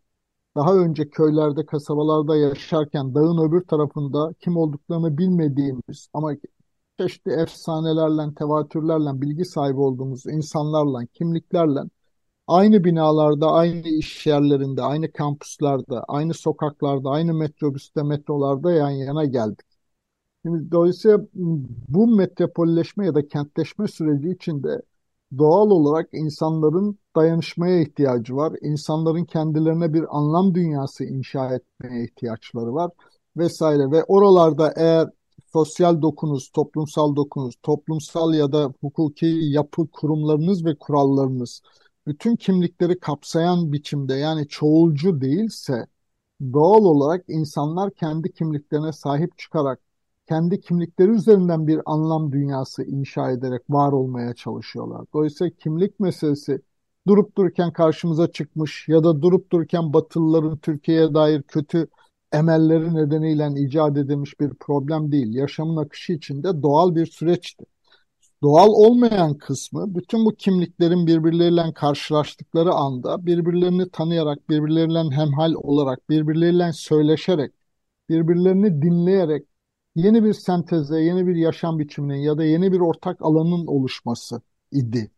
daha 0.56 0.75
önce 0.75 1.10
köylerde, 1.10 1.65
kasabalarda 1.65 2.36
yaşarken 2.38 3.15
dağın 3.15 3.50
öbür 3.50 3.62
tarafında 3.62 4.34
kim 4.39 4.58
olduklarını 4.58 5.18
bilmediğimiz 5.18 6.10
ama 6.13 6.34
çeşitli 7.00 7.32
efsanelerle, 7.32 8.36
tevatürlerle 8.36 9.22
bilgi 9.22 9.46
sahibi 9.46 9.80
olduğumuz 9.80 10.26
insanlarla, 10.26 11.06
kimliklerle 11.14 11.80
aynı 12.48 12.84
binalarda, 12.84 13.52
aynı 13.52 13.88
iş 13.88 14.28
yerlerinde, 14.28 14.82
aynı 14.82 15.12
kampüslerde, 15.12 16.00
aynı 16.08 16.34
sokaklarda, 16.34 17.10
aynı 17.10 17.34
metrobüste, 17.34 18.04
metrolarda 18.04 18.72
yan 18.72 18.90
yana 18.90 19.26
geldik. 19.26 19.66
Şimdi 20.46 20.72
dolayısıyla 20.72 21.20
bu 21.90 22.08
metropolleşme 22.08 23.06
ya 23.06 23.16
da 23.16 23.28
kentleşme 23.28 23.88
süreci 23.88 24.30
içinde 24.30 24.82
doğal 25.38 25.70
olarak 25.72 26.10
insanların 26.14 27.00
dayanışmaya 27.16 27.82
ihtiyacı 27.82 28.36
var. 28.36 28.54
İnsanların 28.62 29.26
kendilerine 29.26 29.94
bir 29.94 30.18
anlam 30.18 30.56
dünyası 30.56 31.04
inşa 31.06 31.56
etmeye 31.56 32.04
ihtiyaçları 32.06 32.74
var 32.74 32.92
vesaire 33.38 33.92
ve 33.92 34.04
oralarda 34.04 34.74
eğer 34.76 35.10
sosyal 35.53 36.01
dokunuz, 36.01 36.50
toplumsal 36.50 37.15
dokunuz, 37.15 37.55
toplumsal 37.63 38.33
ya 38.33 38.51
da 38.51 38.74
hukuki 38.81 39.25
yapı 39.25 39.88
kurumlarınız 39.88 40.65
ve 40.65 40.75
kurallarınız 40.75 41.62
bütün 42.07 42.36
kimlikleri 42.36 43.00
kapsayan 43.00 43.74
biçimde 43.74 44.13
yani 44.13 44.48
çoğulcu 44.48 45.22
değilse 45.22 45.88
doğal 46.53 46.86
olarak 46.86 47.25
insanlar 47.27 47.91
kendi 47.91 48.33
kimliklerine 48.33 48.91
sahip 48.91 49.38
çıkarak 49.38 49.79
kendi 50.27 50.62
kimlikleri 50.62 51.12
üzerinden 51.12 51.67
bir 51.67 51.81
anlam 51.86 52.31
dünyası 52.31 52.83
inşa 52.83 53.31
ederek 53.31 53.62
var 53.69 53.91
olmaya 53.91 54.33
çalışıyorlar. 54.36 55.05
Dolayısıyla 55.13 55.51
kimlik 55.60 56.00
meselesi 56.00 56.62
durup 57.07 57.38
dururken 57.38 57.74
karşımıza 57.74 58.31
çıkmış 58.31 58.88
ya 58.88 59.03
da 59.03 59.22
durup 59.22 59.51
dururken 59.51 59.93
Batılıların 59.93 60.57
Türkiye'ye 60.57 61.13
dair 61.13 61.43
kötü 61.43 61.88
emelleri 62.34 62.96
nedeniyle 62.96 63.62
icat 63.62 63.98
edilmiş 63.98 64.40
bir 64.40 64.50
problem 64.50 65.12
değil. 65.12 65.34
Yaşamın 65.36 65.78
akışı 65.78 66.13
içinde 66.13 66.63
doğal 66.63 66.96
bir 66.96 67.06
süreçti. 67.06 67.66
Doğal 68.44 68.70
olmayan 68.70 69.38
kısmı 69.38 69.96
bütün 69.96 70.25
bu 70.25 70.36
kimliklerin 70.36 71.08
birbirleriyle 71.08 71.74
karşılaştıkları 71.74 72.72
anda 72.74 73.25
birbirlerini 73.25 73.90
tanıyarak, 73.90 74.50
birbirleriyle 74.50 75.00
hemhal 75.00 75.54
olarak, 75.54 76.10
birbirleriyle 76.10 76.74
söyleşerek, 76.74 77.54
birbirlerini 78.10 78.82
dinleyerek 78.82 79.46
yeni 79.96 80.24
bir 80.24 80.34
senteze, 80.34 81.02
yeni 81.02 81.28
bir 81.28 81.36
yaşam 81.36 81.80
biçiminin 81.80 82.20
ya 82.20 82.38
da 82.38 82.44
yeni 82.44 82.72
bir 82.72 82.80
ortak 82.80 83.22
alanın 83.22 83.68
oluşması 83.68 84.42
idi. 84.72 85.12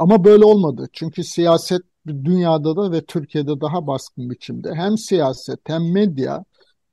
Ama 0.00 0.24
böyle 0.24 0.44
olmadı. 0.44 0.88
Çünkü 0.92 1.24
siyaset 1.24 1.82
dünyada 2.06 2.76
da 2.76 2.92
ve 2.92 3.04
Türkiye'de 3.04 3.60
daha 3.60 3.86
baskın 3.86 4.30
biçimde 4.30 4.74
hem 4.74 4.98
siyaset 4.98 5.60
hem 5.64 5.92
medya 5.92 6.44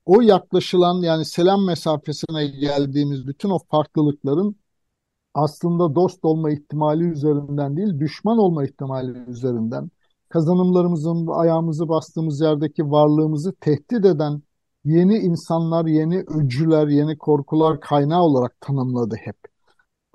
o 0.06 0.22
yaklaşılan 0.22 1.02
yani 1.02 1.26
selam 1.26 1.66
mesafesine 1.66 2.48
geldiğimiz 2.48 3.28
bütün 3.28 3.50
o 3.50 3.60
farklılıkların 3.72 4.56
aslında 5.34 5.96
dost 5.96 6.26
olma 6.26 6.52
ihtimali 6.52 7.04
üzerinden 7.04 7.78
değil, 7.78 8.00
düşman 8.00 8.38
olma 8.38 8.66
ihtimali 8.66 9.20
üzerinden 9.30 9.92
kazanımlarımızın 10.30 11.28
ayağımızı 11.28 11.90
bastığımız 11.90 12.42
yerdeki 12.42 12.92
varlığımızı 12.92 13.54
tehdit 13.62 14.06
eden 14.06 14.42
yeni 14.86 15.18
insanlar, 15.18 15.86
yeni 15.86 16.20
öcüler, 16.20 16.88
yeni 16.88 17.18
korkular 17.18 17.80
kaynağı 17.80 18.22
olarak 18.22 18.62
tanımladı 18.62 19.16
hep. 19.16 19.57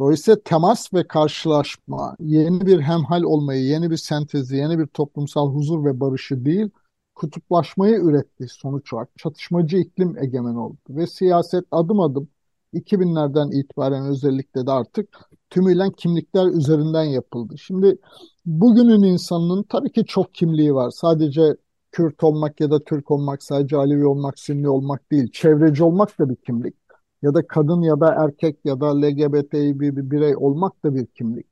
Dolayısıyla 0.00 0.40
temas 0.44 0.94
ve 0.94 1.06
karşılaşma, 1.08 2.16
yeni 2.20 2.66
bir 2.66 2.80
hemhal 2.80 3.22
olmayı, 3.22 3.64
yeni 3.64 3.90
bir 3.90 3.96
sentezi, 3.96 4.56
yeni 4.56 4.78
bir 4.78 4.86
toplumsal 4.86 5.54
huzur 5.54 5.84
ve 5.84 6.00
barışı 6.00 6.44
değil, 6.44 6.70
kutuplaşmayı 7.14 7.94
üretti 7.94 8.46
sonuç 8.48 8.92
olarak. 8.92 9.10
Çatışmacı 9.18 9.76
iklim 9.76 10.18
egemen 10.18 10.54
oldu 10.54 10.76
ve 10.88 11.06
siyaset 11.06 11.64
adım 11.70 12.00
adım 12.00 12.28
2000'lerden 12.72 13.50
itibaren 13.50 14.06
özellikle 14.06 14.66
de 14.66 14.70
artık 14.70 15.08
tümüyle 15.50 15.92
kimlikler 15.96 16.46
üzerinden 16.46 17.04
yapıldı. 17.04 17.58
Şimdi 17.58 17.98
bugünün 18.46 19.02
insanının 19.02 19.62
tabii 19.62 19.92
ki 19.92 20.04
çok 20.06 20.34
kimliği 20.34 20.74
var. 20.74 20.90
Sadece 20.90 21.56
Kürt 21.92 22.24
olmak 22.24 22.60
ya 22.60 22.70
da 22.70 22.84
Türk 22.84 23.10
olmak, 23.10 23.42
sadece 23.42 23.76
Alevi 23.76 24.06
olmak, 24.06 24.38
Sünni 24.38 24.68
olmak 24.68 25.10
değil. 25.12 25.30
Çevreci 25.32 25.84
olmak 25.84 26.18
da 26.18 26.28
bir 26.30 26.36
kimlik. 26.36 26.74
Ya 27.22 27.34
da 27.34 27.46
kadın 27.46 27.82
ya 27.82 28.00
da 28.00 28.14
erkek 28.24 28.58
ya 28.64 28.80
da 28.80 29.00
LGBT 29.00 29.80
bir, 29.80 29.96
bir 29.96 30.10
birey 30.10 30.36
olmak 30.36 30.84
da 30.84 30.94
bir 30.94 31.06
kimlik. 31.06 31.46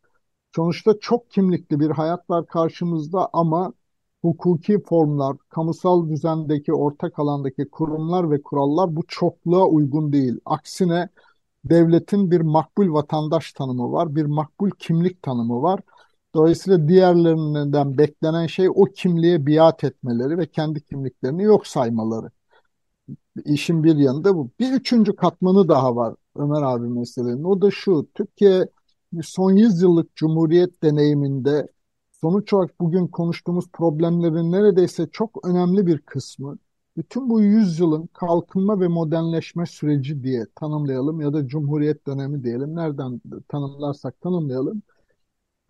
Sonuçta 0.56 1.00
çok 1.00 1.30
kimlikli 1.30 1.80
bir 1.80 1.90
hayat 1.90 2.30
var 2.30 2.46
karşımızda 2.46 3.28
ama 3.32 3.72
hukuki 4.22 4.82
formlar, 4.82 5.36
kamusal 5.48 6.08
düzendeki 6.10 6.74
ortak 6.74 7.18
alandaki 7.18 7.70
kurumlar 7.70 8.30
ve 8.30 8.42
kurallar 8.42 8.96
bu 8.96 9.02
çokluğa 9.08 9.66
uygun 9.66 10.12
değil. 10.12 10.40
Aksine 10.44 11.08
devletin 11.64 12.30
bir 12.30 12.40
makbul 12.40 12.92
vatandaş 12.92 13.52
tanımı 13.52 13.92
var, 13.92 14.14
bir 14.16 14.24
makbul 14.24 14.70
kimlik 14.78 15.22
tanımı 15.22 15.62
var. 15.62 15.80
Dolayısıyla 16.34 16.88
diğerlerinden 16.88 17.98
beklenen 17.98 18.46
şey 18.46 18.68
o 18.70 18.84
kimliğe 18.84 19.46
biat 19.46 19.84
etmeleri 19.84 20.38
ve 20.38 20.46
kendi 20.46 20.84
kimliklerini 20.84 21.42
yok 21.42 21.66
saymaları. 21.66 22.30
İşin 23.44 23.84
bir 23.84 23.96
yanında 23.96 24.36
bu. 24.36 24.50
Bir 24.60 24.72
üçüncü 24.72 25.16
katmanı 25.16 25.68
daha 25.68 25.96
var 25.96 26.14
Ömer 26.36 26.62
abi 26.62 26.88
meselenin. 26.88 27.44
O 27.44 27.62
da 27.62 27.70
şu, 27.70 28.08
Türkiye 28.14 28.68
son 29.22 29.52
yüzyıllık 29.52 30.16
cumhuriyet 30.16 30.82
deneyiminde 30.82 31.68
sonuç 32.12 32.52
olarak 32.52 32.80
bugün 32.80 33.06
konuştuğumuz 33.06 33.64
problemlerin 33.72 34.52
neredeyse 34.52 35.08
çok 35.12 35.46
önemli 35.48 35.86
bir 35.86 35.98
kısmı 35.98 36.58
bütün 36.96 37.30
bu 37.30 37.40
yüzyılın 37.40 38.06
kalkınma 38.06 38.80
ve 38.80 38.88
modernleşme 38.88 39.66
süreci 39.66 40.22
diye 40.22 40.46
tanımlayalım 40.54 41.20
ya 41.20 41.32
da 41.32 41.46
cumhuriyet 41.46 42.06
dönemi 42.06 42.44
diyelim. 42.44 42.76
Nereden 42.76 43.20
tanımlarsak 43.48 44.20
tanımlayalım. 44.20 44.82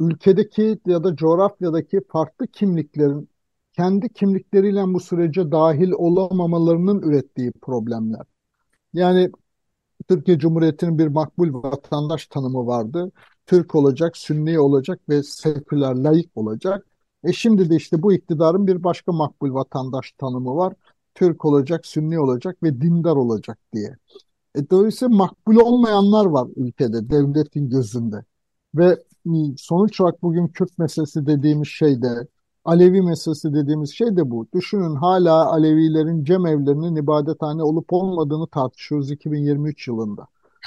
Ülkedeki 0.01 0.81
ya 0.87 1.05
da 1.05 1.17
coğrafyadaki 1.17 2.01
farklı 2.09 2.47
kimliklerin 2.47 3.29
kendi 3.73 4.09
kimlikleriyle 4.13 4.85
bu 4.95 5.01
sürece 5.01 5.53
dahil 5.53 5.91
olamamalarının 5.93 7.03
ürettiği 7.03 7.53
problemler. 7.53 8.27
Yani 8.93 9.31
Türkiye 10.09 10.39
Cumhuriyeti'nin 10.39 10.99
bir 10.99 11.07
makbul 11.07 11.55
vatandaş 11.63 12.27
tanımı 12.27 12.67
vardı. 12.67 13.13
Türk 13.47 13.75
olacak, 13.75 14.17
Sünni 14.17 14.61
olacak 14.61 15.01
ve 15.09 15.23
seküler, 15.23 15.95
laik 15.97 16.31
olacak. 16.37 16.87
E 17.25 17.33
şimdi 17.33 17.71
de 17.71 17.77
işte 17.77 18.03
bu 18.03 18.13
iktidarın 18.13 18.67
bir 18.67 18.85
başka 18.85 19.13
makbul 19.13 19.55
vatandaş 19.55 20.13
tanımı 20.13 20.57
var. 20.57 20.75
Türk 21.15 21.45
olacak, 21.45 21.87
Sünni 21.87 22.21
olacak 22.21 22.63
ve 22.63 22.81
dindar 22.81 23.17
olacak 23.17 23.59
diye. 23.75 23.97
E, 24.57 24.71
dolayısıyla 24.71 25.17
makbul 25.17 25.57
olmayanlar 25.57 26.27
var 26.27 26.49
ülkede, 26.57 27.11
devletin 27.11 27.71
gözünde. 27.71 28.25
Ve 28.75 28.99
sonuç 29.59 30.01
olarak 30.01 30.23
bugün 30.23 30.49
Kürt 30.49 30.79
meselesi 30.79 31.27
dediğimiz 31.27 31.69
şey 31.69 32.03
de, 32.03 32.27
Alevi 32.65 33.03
meselesi 33.03 33.55
dediğimiz 33.55 33.95
şey 33.95 34.17
de 34.17 34.31
bu. 34.31 34.47
Düşünün 34.55 34.95
hala 34.95 35.53
Alevilerin 35.53 36.25
cemevlerinin 36.25 36.97
ibadethane 36.97 37.63
olup 37.63 37.93
olmadığını 37.93 38.47
tartışıyoruz 38.47 39.11
2023 39.11 39.89
yılında. 39.89 40.27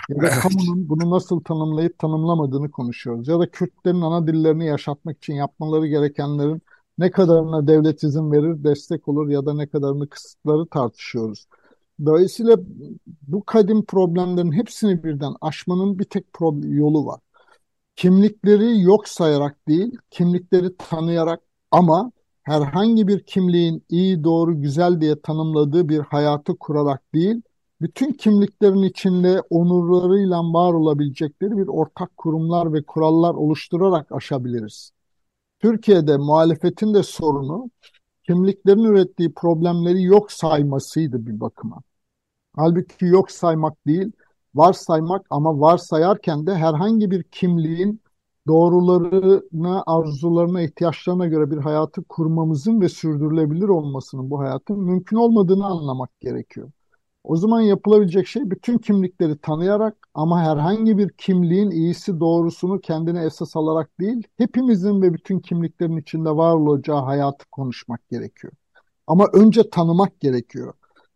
Ya 0.10 0.22
da 0.22 0.30
kamunun 0.30 0.90
bunu 0.90 1.12
nasıl 1.12 1.40
tanımlayıp 1.44 2.00
tanımlamadığını 2.00 2.72
konuşuyoruz. 2.72 3.28
Ya 3.28 3.40
da 3.40 3.52
Kürtlerin 3.52 4.02
ana 4.02 4.28
dillerini 4.28 4.66
yaşatmak 4.66 5.18
için 5.18 5.34
yapmaları 5.34 5.88
gerekenlerin 5.88 6.62
ne 6.98 7.12
kadarına 7.12 7.68
devlet 7.68 8.04
izin 8.04 8.32
verir, 8.32 8.64
destek 8.64 9.08
olur 9.08 9.30
ya 9.30 9.46
da 9.46 9.54
ne 9.54 9.68
kadarını 9.68 10.10
kısıtları 10.10 10.66
tartışıyoruz. 10.66 11.48
Dolayısıyla 12.06 12.58
bu 13.28 13.44
kadim 13.46 13.86
problemlerin 13.86 14.52
hepsini 14.52 15.04
birden 15.04 15.34
aşmanın 15.42 16.00
bir 16.00 16.04
tek 16.04 16.26
yolu 16.64 17.06
var. 17.06 17.20
Kimlikleri 17.96 18.82
yok 18.82 19.08
sayarak 19.08 19.68
değil, 19.68 19.98
kimlikleri 20.12 20.78
tanıyarak 20.78 21.42
ama 21.74 22.12
herhangi 22.44 23.08
bir 23.08 23.24
kimliğin 23.24 23.84
iyi, 23.90 24.24
doğru, 24.24 24.62
güzel 24.62 25.02
diye 25.02 25.22
tanımladığı 25.22 25.90
bir 25.90 26.00
hayatı 26.00 26.56
kurarak 26.58 27.14
değil, 27.14 27.42
bütün 27.82 28.14
kimliklerin 28.14 28.84
içinde 28.84 29.42
onurlarıyla 29.50 30.38
var 30.54 30.74
olabilecekleri 30.74 31.58
bir 31.58 31.68
ortak 31.68 32.18
kurumlar 32.18 32.74
ve 32.74 32.84
kurallar 32.84 33.34
oluşturarak 33.34 34.12
aşabiliriz. 34.12 34.92
Türkiye'de 35.60 36.18
muhalefetin 36.18 36.94
de 36.94 37.04
sorunu 37.04 37.70
kimliklerin 38.24 38.84
ürettiği 38.84 39.34
problemleri 39.34 40.04
yok 40.04 40.32
saymasıydı 40.32 41.26
bir 41.28 41.40
bakıma. 41.40 41.82
Halbuki 42.56 43.06
yok 43.06 43.32
saymak 43.32 43.88
değil, 43.88 44.12
varsaymak 44.56 45.26
ama 45.30 45.60
varsayarken 45.60 46.48
de 46.48 46.56
herhangi 46.56 47.12
bir 47.12 47.24
kimliğin 47.24 48.03
doğrularına, 48.48 49.84
arzularına, 49.88 50.62
ihtiyaçlarına 50.62 51.28
göre 51.28 51.52
bir 51.52 51.58
hayatı 51.58 52.04
kurmamızın 52.04 52.82
ve 52.82 52.90
sürdürülebilir 52.90 53.68
olmasının 53.68 54.30
bu 54.30 54.40
hayatın 54.40 54.80
mümkün 54.80 55.18
olmadığını 55.18 55.66
anlamak 55.66 56.20
gerekiyor. 56.22 56.72
O 57.24 57.36
zaman 57.36 57.62
yapılabilecek 57.62 58.28
şey 58.28 58.52
bütün 58.52 58.78
kimlikleri 58.78 59.38
tanıyarak 59.38 59.98
ama 60.14 60.42
herhangi 60.42 60.98
bir 60.98 61.10
kimliğin 61.10 61.72
iyisi 61.72 62.20
doğrusunu 62.20 62.82
kendine 62.82 63.24
esas 63.26 63.56
alarak 63.56 64.00
değil, 64.00 64.28
hepimizin 64.38 65.02
ve 65.02 65.14
bütün 65.14 65.40
kimliklerin 65.40 65.98
içinde 65.98 66.30
var 66.30 66.56
olacağı 66.56 67.02
hayatı 67.02 67.46
konuşmak 67.52 68.10
gerekiyor. 68.10 68.54
Ama 69.08 69.28
önce 69.34 69.70
tanımak 69.70 70.20
gerekiyor. 70.20 70.74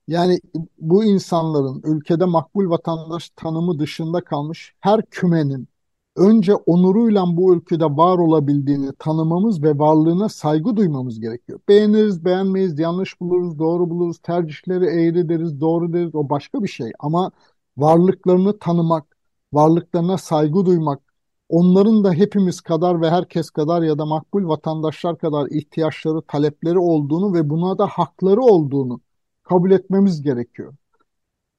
Yani 0.07 0.39
bu 0.79 1.03
insanların 1.03 1.81
ülkede 1.85 2.25
makbul 2.25 2.69
vatandaş 2.69 3.29
tanımı 3.29 3.79
dışında 3.79 4.23
kalmış 4.23 4.73
her 4.79 5.01
kümenin 5.11 5.67
önce 6.17 6.55
onuruyla 6.55 7.23
bu 7.27 7.55
ülkede 7.55 7.85
var 7.85 8.17
olabildiğini 8.17 8.91
tanımamız 8.99 9.63
ve 9.63 9.79
varlığına 9.79 10.29
saygı 10.29 10.75
duymamız 10.75 11.19
gerekiyor. 11.19 11.59
Beğeniriz, 11.69 12.25
beğenmeyiz, 12.25 12.79
yanlış 12.79 13.21
buluruz, 13.21 13.59
doğru 13.59 13.89
buluruz, 13.89 14.17
tercihleri 14.19 14.85
eğri 14.85 15.29
deriz, 15.29 15.61
doğru 15.61 15.93
deriz 15.93 16.15
o 16.15 16.29
başka 16.29 16.63
bir 16.63 16.67
şey. 16.67 16.91
Ama 16.99 17.31
varlıklarını 17.77 18.59
tanımak, 18.59 19.17
varlıklarına 19.53 20.17
saygı 20.17 20.65
duymak, 20.65 21.01
onların 21.49 22.03
da 22.03 22.13
hepimiz 22.13 22.61
kadar 22.61 23.01
ve 23.01 23.09
herkes 23.09 23.49
kadar 23.49 23.81
ya 23.81 23.97
da 23.97 24.05
makbul 24.05 24.47
vatandaşlar 24.47 25.17
kadar 25.17 25.47
ihtiyaçları, 25.47 26.21
talepleri 26.21 26.79
olduğunu 26.79 27.33
ve 27.33 27.49
buna 27.49 27.77
da 27.77 27.87
hakları 27.87 28.41
olduğunu 28.41 29.01
kabul 29.43 29.71
etmemiz 29.71 30.21
gerekiyor. 30.21 30.73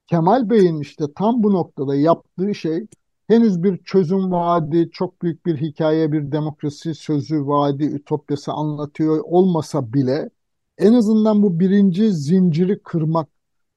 Kemal 0.06 0.50
Bey'in 0.50 0.80
işte 0.80 1.04
tam 1.16 1.42
bu 1.42 1.52
noktada 1.52 1.94
yaptığı 1.94 2.54
şey 2.54 2.86
henüz 3.28 3.62
bir 3.62 3.78
çözüm 3.84 4.32
vaadi, 4.32 4.90
çok 4.92 5.22
büyük 5.22 5.46
bir 5.46 5.56
hikaye, 5.56 6.12
bir 6.12 6.32
demokrasi 6.32 6.94
sözü, 6.94 7.46
vaadi, 7.46 7.84
ütopyası 7.84 8.52
anlatıyor 8.52 9.20
olmasa 9.24 9.92
bile 9.92 10.30
en 10.78 10.94
azından 10.94 11.42
bu 11.42 11.60
birinci 11.60 12.12
zinciri 12.12 12.82
kırmak, 12.82 13.28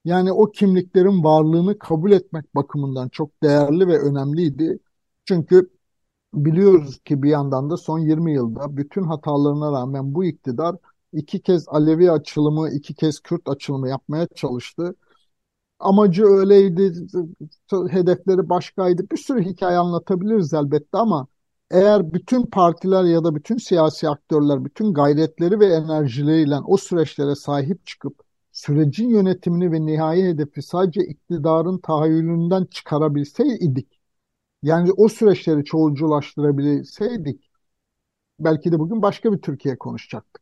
yani 0.06 0.32
o 0.32 0.52
kimliklerin 0.52 1.24
varlığını 1.24 1.80
kabul 1.80 2.12
etmek 2.12 2.56
bakımından 2.56 3.10
çok 3.10 3.44
değerli 3.44 3.88
ve 3.88 4.00
önemliydi. 4.00 4.80
Çünkü 5.26 5.70
biliyoruz 6.34 7.00
ki 7.06 7.24
bir 7.24 7.30
yandan 7.30 7.70
da 7.70 7.78
son 7.78 8.00
20 8.00 8.34
yılda 8.34 8.78
bütün 8.78 9.04
hatalarına 9.04 9.72
rağmen 9.72 10.16
bu 10.16 10.26
iktidar 10.26 10.76
iki 11.14 11.42
kez 11.42 11.66
Alevi 11.70 12.12
açılımı, 12.12 12.70
iki 12.70 12.94
kez 12.96 13.20
Kürt 13.20 13.50
açılımı 13.50 13.90
yapmaya 13.90 14.28
çalıştı 14.28 14.96
amacı 15.82 16.26
öyleydi, 16.26 16.94
hedefleri 17.90 18.50
başkaydı. 18.50 19.04
Bir 19.12 19.18
sürü 19.18 19.44
hikaye 19.46 19.78
anlatabiliriz 19.78 20.54
elbette 20.54 20.98
ama 20.98 21.28
eğer 21.72 22.14
bütün 22.14 22.46
partiler 22.46 23.04
ya 23.04 23.24
da 23.24 23.36
bütün 23.36 23.58
siyasi 23.58 24.10
aktörler 24.10 24.66
bütün 24.66 24.94
gayretleri 24.94 25.60
ve 25.60 25.66
enerjileriyle 25.66 26.56
o 26.56 26.78
süreçlere 26.78 27.36
sahip 27.36 27.86
çıkıp 27.86 28.22
sürecin 28.52 29.10
yönetimini 29.10 29.72
ve 29.72 29.86
nihai 29.86 30.24
hedefi 30.24 30.62
sadece 30.62 31.02
iktidarın 31.02 31.78
tahayyülünden 31.78 32.66
çıkarabilseydik, 32.66 34.00
yani 34.64 34.92
o 34.92 35.08
süreçleri 35.10 35.66
çoğulculaştırabilseydik, 35.66 37.52
belki 38.40 38.72
de 38.72 38.80
bugün 38.80 39.02
başka 39.02 39.34
bir 39.34 39.38
Türkiye 39.42 39.78
konuşacaktık. 39.78 40.42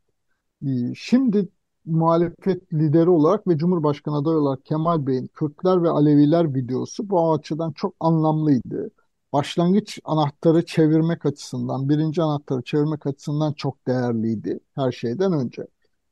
Ee, 0.65 0.67
şimdi 0.95 1.49
muhalefet 1.91 2.73
lideri 2.73 3.09
olarak 3.09 3.47
ve 3.47 3.57
Cumhurbaşkanı 3.57 4.17
adayı 4.17 4.37
olarak 4.37 4.65
Kemal 4.65 5.07
Bey'in 5.07 5.27
Kürtler 5.27 5.83
ve 5.83 5.89
Aleviler 5.89 6.55
videosu 6.55 7.09
bu 7.09 7.33
açıdan 7.33 7.71
çok 7.71 7.95
anlamlıydı. 7.99 8.89
Başlangıç 9.33 9.99
anahtarı 10.03 10.65
çevirmek 10.65 11.25
açısından, 11.25 11.89
birinci 11.89 12.21
anahtarı 12.21 12.61
çevirmek 12.61 13.07
açısından 13.07 13.53
çok 13.53 13.87
değerliydi 13.87 14.59
her 14.75 14.91
şeyden 14.91 15.33
önce. 15.33 15.67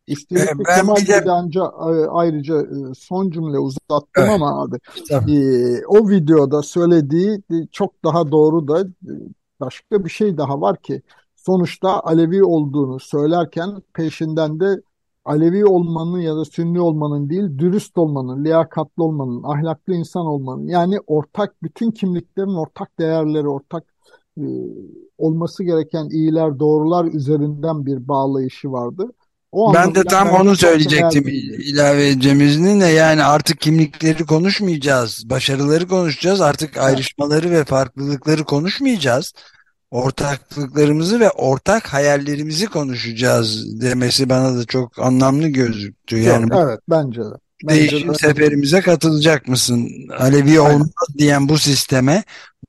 Üstelik 0.08 0.50
ee, 0.50 0.76
Kemal 0.76 0.96
de... 0.96 1.08
Bey'de 1.08 1.60
e, 1.60 2.08
ayrıca 2.10 2.62
e, 2.62 2.94
son 2.98 3.30
cümle 3.30 3.60
uzattım 3.60 4.08
evet. 4.16 4.30
ama 4.30 4.64
abi 4.64 4.78
e, 5.28 5.86
o 5.88 6.10
videoda 6.10 6.62
söylediği 6.62 7.44
e, 7.52 7.68
çok 7.72 8.04
daha 8.04 8.32
doğru 8.32 8.68
da 8.68 8.84
başka 9.60 10.06
bir 10.06 10.10
şey 10.10 10.38
daha 10.38 10.62
var 10.62 10.82
ki 10.82 11.02
sonuçta 11.36 12.00
Alevi 12.00 12.44
olduğunu 12.44 13.00
söylerken 13.00 13.82
peşinden 13.94 14.60
de 14.60 14.82
Alevi 15.28 15.66
olmanın 15.66 16.20
ya 16.20 16.36
da 16.36 16.46
Sünni 16.46 16.82
olmanın 16.82 17.30
değil, 17.30 17.58
dürüst 17.58 17.98
olmanın, 17.98 18.46
liyakatlı 18.46 19.04
olmanın, 19.04 19.44
ahlaklı 19.44 19.94
insan 19.94 20.26
olmanın 20.26 20.68
yani 20.68 21.00
ortak 21.08 21.64
bütün 21.64 21.92
kimliklerin 21.92 22.60
ortak 22.60 23.00
değerleri, 23.00 23.48
ortak 23.48 23.84
e, 24.38 24.46
olması 25.18 25.64
gereken 25.64 26.10
iyiler, 26.10 26.60
doğrular 26.60 27.06
üzerinden 27.06 27.86
bir 27.86 28.08
bağlayışı 28.08 28.72
vardı. 28.72 29.12
O 29.52 29.74
ben 29.74 29.96
de 29.96 30.04
tam 30.04 30.30
onu 30.30 30.56
söyleyecektim 30.56 31.28
ilave 31.28 32.08
edeceğimizin 32.08 32.80
ne 32.80 32.88
yani 32.88 33.24
artık 33.24 33.60
kimlikleri 33.60 34.26
konuşmayacağız, 34.26 35.30
başarıları 35.30 35.88
konuşacağız, 35.88 36.42
artık 36.42 36.78
ayrışmaları 36.78 37.52
ve 37.52 37.64
farklılıkları 37.64 38.44
konuşmayacağız 38.44 39.34
ortaklıklarımızı 39.92 41.20
ve 41.20 41.30
ortak 41.30 41.94
hayallerimizi 41.94 42.66
konuşacağız 42.66 43.82
demesi 43.82 44.30
bana 44.30 44.58
da 44.58 44.66
çok 44.66 45.00
anlamlı 45.00 45.48
gözüktü. 45.48 46.18
Yani 46.18 46.54
Yok, 46.54 46.64
evet 46.66 46.80
bence 46.90 47.22
de. 47.22 47.36
Bence 47.64 47.80
değişim 47.80 48.10
de. 48.10 48.14
seferimize 48.14 48.82
katılacak 48.82 49.48
mısın? 49.48 49.90
Alevi 50.20 50.60
olmaz 50.60 51.08
diyen 51.18 51.50
bu 51.50 51.58
sisteme 51.58 52.24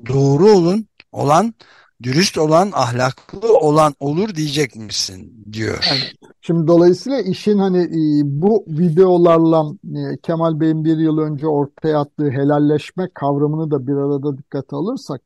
doğru 0.09 0.51
olun, 0.51 0.87
olan, 1.13 1.55
dürüst 2.03 2.39
olan, 2.39 2.71
ahlaklı 2.73 3.59
olan 3.59 3.95
olur 4.01 4.35
diyecek 4.35 4.77
misin 4.77 5.47
diyor. 5.53 5.87
Yani, 5.91 6.01
şimdi 6.41 6.67
dolayısıyla 6.67 7.21
işin 7.21 7.59
hani 7.59 7.83
e, 7.83 8.23
bu 8.25 8.65
videolarla 8.69 9.65
e, 9.85 10.17
Kemal 10.23 10.61
Bey'in 10.61 10.85
bir 10.85 10.99
yıl 10.99 11.19
önce 11.19 11.47
ortaya 11.47 12.01
attığı 12.01 12.31
helalleşme 12.31 13.09
kavramını 13.15 13.71
da 13.71 13.87
bir 13.87 13.93
arada 13.93 14.39
dikkate 14.39 14.77
alırsak 14.77 15.21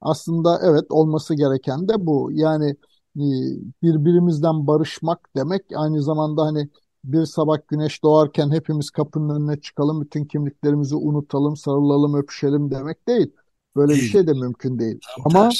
aslında 0.00 0.60
evet 0.64 0.84
olması 0.90 1.34
gereken 1.34 1.88
de 1.88 2.06
bu. 2.06 2.30
Yani 2.32 2.70
e, 3.16 3.24
birbirimizden 3.82 4.66
barışmak 4.66 5.36
demek 5.36 5.62
aynı 5.74 6.02
zamanda 6.02 6.42
hani 6.44 6.68
bir 7.04 7.24
sabah 7.24 7.58
güneş 7.68 8.02
doğarken 8.02 8.50
hepimiz 8.50 8.90
kapının 8.90 9.40
önüne 9.40 9.60
çıkalım, 9.60 10.00
bütün 10.00 10.24
kimliklerimizi 10.24 10.94
unutalım, 10.96 11.56
sarılalım, 11.56 12.14
öpüşelim 12.14 12.70
demek 12.70 13.08
değil. 13.08 13.32
Böyle 13.76 13.92
bir 13.92 13.98
şey 13.98 14.26
de 14.26 14.32
mümkün 14.32 14.78
değil. 14.78 15.00
Ama 15.24 15.50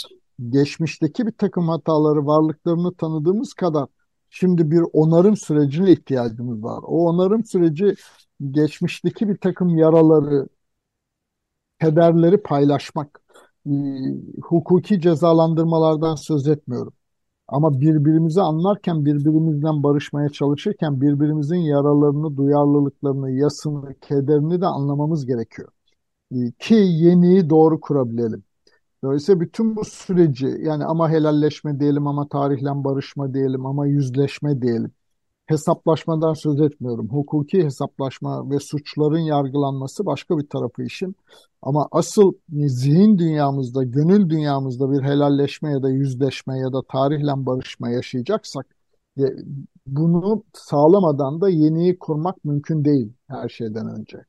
geçmişteki 0.48 1.26
bir 1.26 1.32
takım 1.32 1.68
hataları, 1.68 2.26
varlıklarını 2.26 2.94
tanıdığımız 2.94 3.54
kadar 3.54 3.86
şimdi 4.30 4.70
bir 4.70 4.82
onarım 4.92 5.36
sürecine 5.36 5.92
ihtiyacımız 5.92 6.62
var. 6.62 6.82
O 6.82 7.08
onarım 7.08 7.44
süreci 7.44 7.94
geçmişteki 8.50 9.28
bir 9.28 9.36
takım 9.36 9.76
yaraları, 9.76 10.48
kederleri 11.80 12.42
paylaşmak 12.42 13.20
e, 13.68 14.42
hukuki 14.42 15.00
cezalandırmalardan 15.00 16.14
söz 16.14 16.48
etmiyorum. 16.48 16.92
Ama 17.48 17.80
birbirimizi 17.80 18.40
anlarken, 18.42 19.04
birbirimizden 19.04 19.82
barışmaya 19.82 20.28
çalışırken 20.28 21.00
birbirimizin 21.00 21.56
yaralarını, 21.56 22.36
duyarlılıklarını, 22.36 23.30
yasını, 23.30 23.94
kederini 24.00 24.60
de 24.60 24.66
anlamamız 24.66 25.26
gerekiyor. 25.26 25.68
E, 26.32 26.52
ki 26.58 26.74
yeniyi 26.74 27.50
doğru 27.50 27.80
kurabilelim. 27.80 28.44
Dolayısıyla 29.04 29.40
bütün 29.40 29.76
bu 29.76 29.84
süreci 29.84 30.46
yani 30.46 30.84
ama 30.84 31.10
helalleşme 31.10 31.80
diyelim 31.80 32.06
ama 32.06 32.28
tarihle 32.28 32.84
barışma 32.84 33.34
diyelim 33.34 33.66
ama 33.66 33.86
yüzleşme 33.86 34.62
diyelim 34.62 34.92
hesaplaşmadan 35.48 36.34
söz 36.34 36.60
etmiyorum. 36.60 37.08
Hukuki 37.08 37.64
hesaplaşma 37.64 38.50
ve 38.50 38.58
suçların 38.60 39.18
yargılanması 39.18 40.06
başka 40.06 40.38
bir 40.38 40.48
tarafı 40.48 40.82
işin. 40.82 41.16
Ama 41.62 41.88
asıl 41.90 42.32
zihin 42.52 43.18
dünyamızda, 43.18 43.84
gönül 43.84 44.30
dünyamızda 44.30 44.92
bir 44.92 45.02
helalleşme 45.02 45.70
ya 45.70 45.82
da 45.82 45.90
yüzleşme 45.90 46.58
ya 46.58 46.72
da 46.72 46.82
tarihle 46.82 47.46
barışma 47.46 47.90
yaşayacaksak 47.90 48.66
bunu 49.86 50.44
sağlamadan 50.54 51.40
da 51.40 51.48
yeniyi 51.48 51.98
kurmak 51.98 52.44
mümkün 52.44 52.84
değil 52.84 53.12
her 53.28 53.48
şeyden 53.48 53.86
önce. 54.00 54.24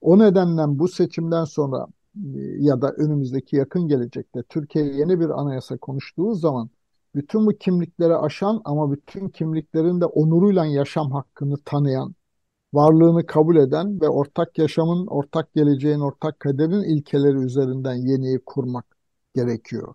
O 0.00 0.18
nedenle 0.18 0.62
bu 0.78 0.88
seçimden 0.88 1.44
sonra 1.44 1.86
e, 2.16 2.40
ya 2.58 2.82
da 2.82 2.92
önümüzdeki 2.92 3.56
yakın 3.56 3.88
gelecekte 3.88 4.42
Türkiye 4.48 4.84
yeni 4.84 5.20
bir 5.20 5.30
anayasa 5.40 5.76
konuştuğu 5.76 6.34
zaman 6.34 6.70
bütün 7.14 7.46
bu 7.46 7.50
kimlikleri 7.58 8.16
aşan 8.16 8.62
ama 8.64 8.92
bütün 8.92 9.28
kimliklerin 9.28 10.00
de 10.00 10.04
onuruyla 10.06 10.66
yaşam 10.66 11.12
hakkını 11.12 11.56
tanıyan, 11.64 12.14
varlığını 12.74 13.26
kabul 13.26 13.56
eden 13.56 14.00
ve 14.00 14.08
ortak 14.08 14.58
yaşamın, 14.58 15.06
ortak 15.06 15.54
geleceğin, 15.54 16.00
ortak 16.00 16.40
kaderin 16.40 16.82
ilkeleri 16.98 17.36
üzerinden 17.38 17.94
yeniyi 17.94 18.40
kurmak 18.46 18.86
gerekiyor. 19.34 19.94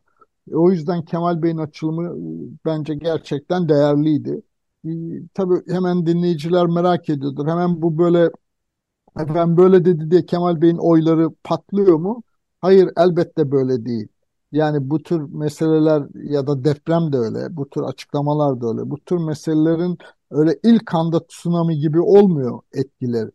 O 0.54 0.71
yüzden 0.71 1.06
Kemal 1.06 1.41
Bey'in 1.43 1.58
açılımı 1.58 2.06
e, 2.54 2.60
bence 2.65 2.95
gerçekten 2.95 3.69
değerliydi. 3.69 4.41
E, 4.86 4.89
tabii 5.34 5.56
hemen 5.73 6.06
dinleyiciler 6.06 6.65
merak 6.67 7.10
ediyordur. 7.10 7.47
Hemen 7.47 7.82
bu 7.82 7.97
böyle 7.97 8.32
efendim 9.19 9.58
böyle 9.58 9.86
dedi 9.86 10.12
diye 10.12 10.25
Kemal 10.25 10.62
Bey'in 10.62 10.78
oyları 10.78 11.30
patlıyor 11.43 11.97
mu? 11.97 12.23
Hayır 12.62 12.89
elbette 12.97 13.51
böyle 13.51 13.86
değil. 13.86 14.08
Yani 14.51 14.89
bu 14.89 15.03
tür 15.03 15.21
meseleler 15.34 16.03
ya 16.31 16.47
da 16.47 16.63
deprem 16.63 17.13
de 17.13 17.17
öyle, 17.17 17.58
bu 17.58 17.69
tür 17.69 17.81
açıklamalar 17.81 18.62
da 18.62 18.67
öyle. 18.67 18.89
Bu 18.89 18.99
tür 18.99 19.17
meselelerin 19.17 19.97
öyle 20.31 20.60
ilk 20.63 20.95
anda 20.95 21.27
tsunami 21.27 21.79
gibi 21.79 22.01
olmuyor 22.01 22.60
etkileri. 22.73 23.31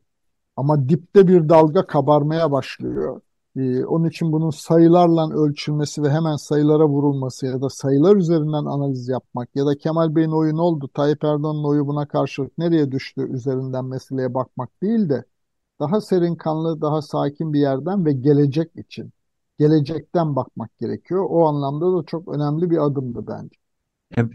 Ama 0.57 0.89
dipte 0.89 1.29
bir 1.29 1.49
dalga 1.49 1.87
kabarmaya 1.87 2.53
başlıyor. 2.53 3.21
Ee, 3.57 3.85
onun 3.85 4.09
için 4.09 4.33
bunun 4.33 4.51
sayılarla 4.51 5.31
ölçülmesi 5.31 6.03
ve 6.03 6.11
hemen 6.11 6.37
sayılara 6.37 6.89
vurulması 6.89 7.47
ya 7.47 7.63
da 7.63 7.69
sayılar 7.71 8.17
üzerinden 8.17 8.65
analiz 8.65 9.09
yapmak 9.09 9.57
ya 9.57 9.67
da 9.67 9.79
Kemal 9.79 10.15
Bey'in 10.17 10.31
oyu 10.31 10.57
ne 10.57 10.61
oldu, 10.61 10.89
Tayyip 10.95 11.25
Erdoğan'ın 11.25 11.65
oyu 11.65 11.87
buna 11.87 12.09
karşılık 12.09 12.59
nereye 12.59 12.93
düştü 12.93 13.23
üzerinden 13.33 13.85
meseleye 13.85 14.35
bakmak 14.35 14.83
değil 14.83 15.09
de 15.09 15.25
daha 15.81 16.01
serin 16.01 16.37
kanlı, 16.37 16.81
daha 16.81 17.03
sakin 17.03 17.53
bir 17.53 17.61
yerden 17.61 18.05
ve 18.07 18.13
gelecek 18.13 18.77
için 18.77 19.13
gelecekten 19.61 20.37
bakmak 20.37 20.79
gerekiyor. 20.79 21.27
O 21.29 21.47
anlamda 21.49 21.99
da 21.99 22.07
çok 22.07 22.35
önemli 22.35 22.71
bir 22.71 22.87
adımdı 22.87 23.25
bence. 23.29 23.57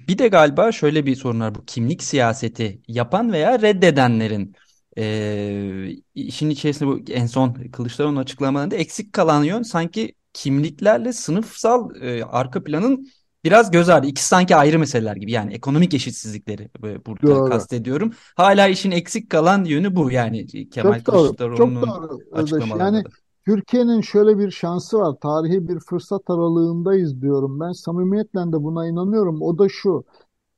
Bir 0.08 0.18
de 0.18 0.28
galiba 0.28 0.72
şöyle 0.72 1.06
bir 1.06 1.16
sorun 1.16 1.40
var 1.40 1.56
bu 1.56 1.66
kimlik 1.66 2.04
siyaseti 2.04 2.82
yapan 2.88 3.32
veya 3.32 3.62
reddedenlerin 3.62 4.56
e, 4.98 5.92
işin 6.16 6.50
içerisinde 6.50 6.90
bu 6.90 7.12
en 7.12 7.26
son 7.26 7.54
Kılıçdaroğlu'nun 7.54 8.22
açıklamalarında 8.22 8.76
eksik 8.76 9.14
kalan 9.14 9.44
yön 9.44 9.62
sanki 9.62 10.14
kimliklerle 10.34 11.14
sınıfsal 11.14 11.96
e, 12.02 12.24
arka 12.24 12.64
planın 12.64 13.08
biraz 13.44 13.72
göz 13.72 13.90
ardı. 13.90 14.08
İkisi 14.08 14.28
sanki 14.28 14.56
ayrı 14.56 14.80
meseleler 14.80 15.16
gibi. 15.16 15.32
Yani 15.32 15.54
ekonomik 15.54 15.94
eşitsizlikleri 15.94 16.70
burada 16.82 17.28
doğru. 17.28 17.50
kastediyorum. 17.50 18.14
Hala 18.36 18.68
işin 18.68 18.92
eksik 18.92 19.30
kalan 19.30 19.64
yönü 19.64 19.96
bu 19.96 20.12
yani 20.12 20.70
Kemal 20.70 21.00
Kılıçdaroğlu'nun 21.00 21.90
açıklamalarında. 22.34 22.98
Yani 22.98 23.04
Türkiye'nin 23.46 24.02
şöyle 24.02 24.38
bir 24.40 24.52
şansı 24.52 24.98
var. 24.98 25.16
Tarihi 25.22 25.68
bir 25.68 25.80
fırsat 25.80 26.30
aralığındayız 26.30 27.22
diyorum. 27.22 27.60
Ben 27.60 27.72
samimiyetle 27.72 28.40
de 28.40 28.64
buna 28.64 28.88
inanıyorum. 28.88 29.42
O 29.42 29.58
da 29.58 29.70
şu. 29.70 30.06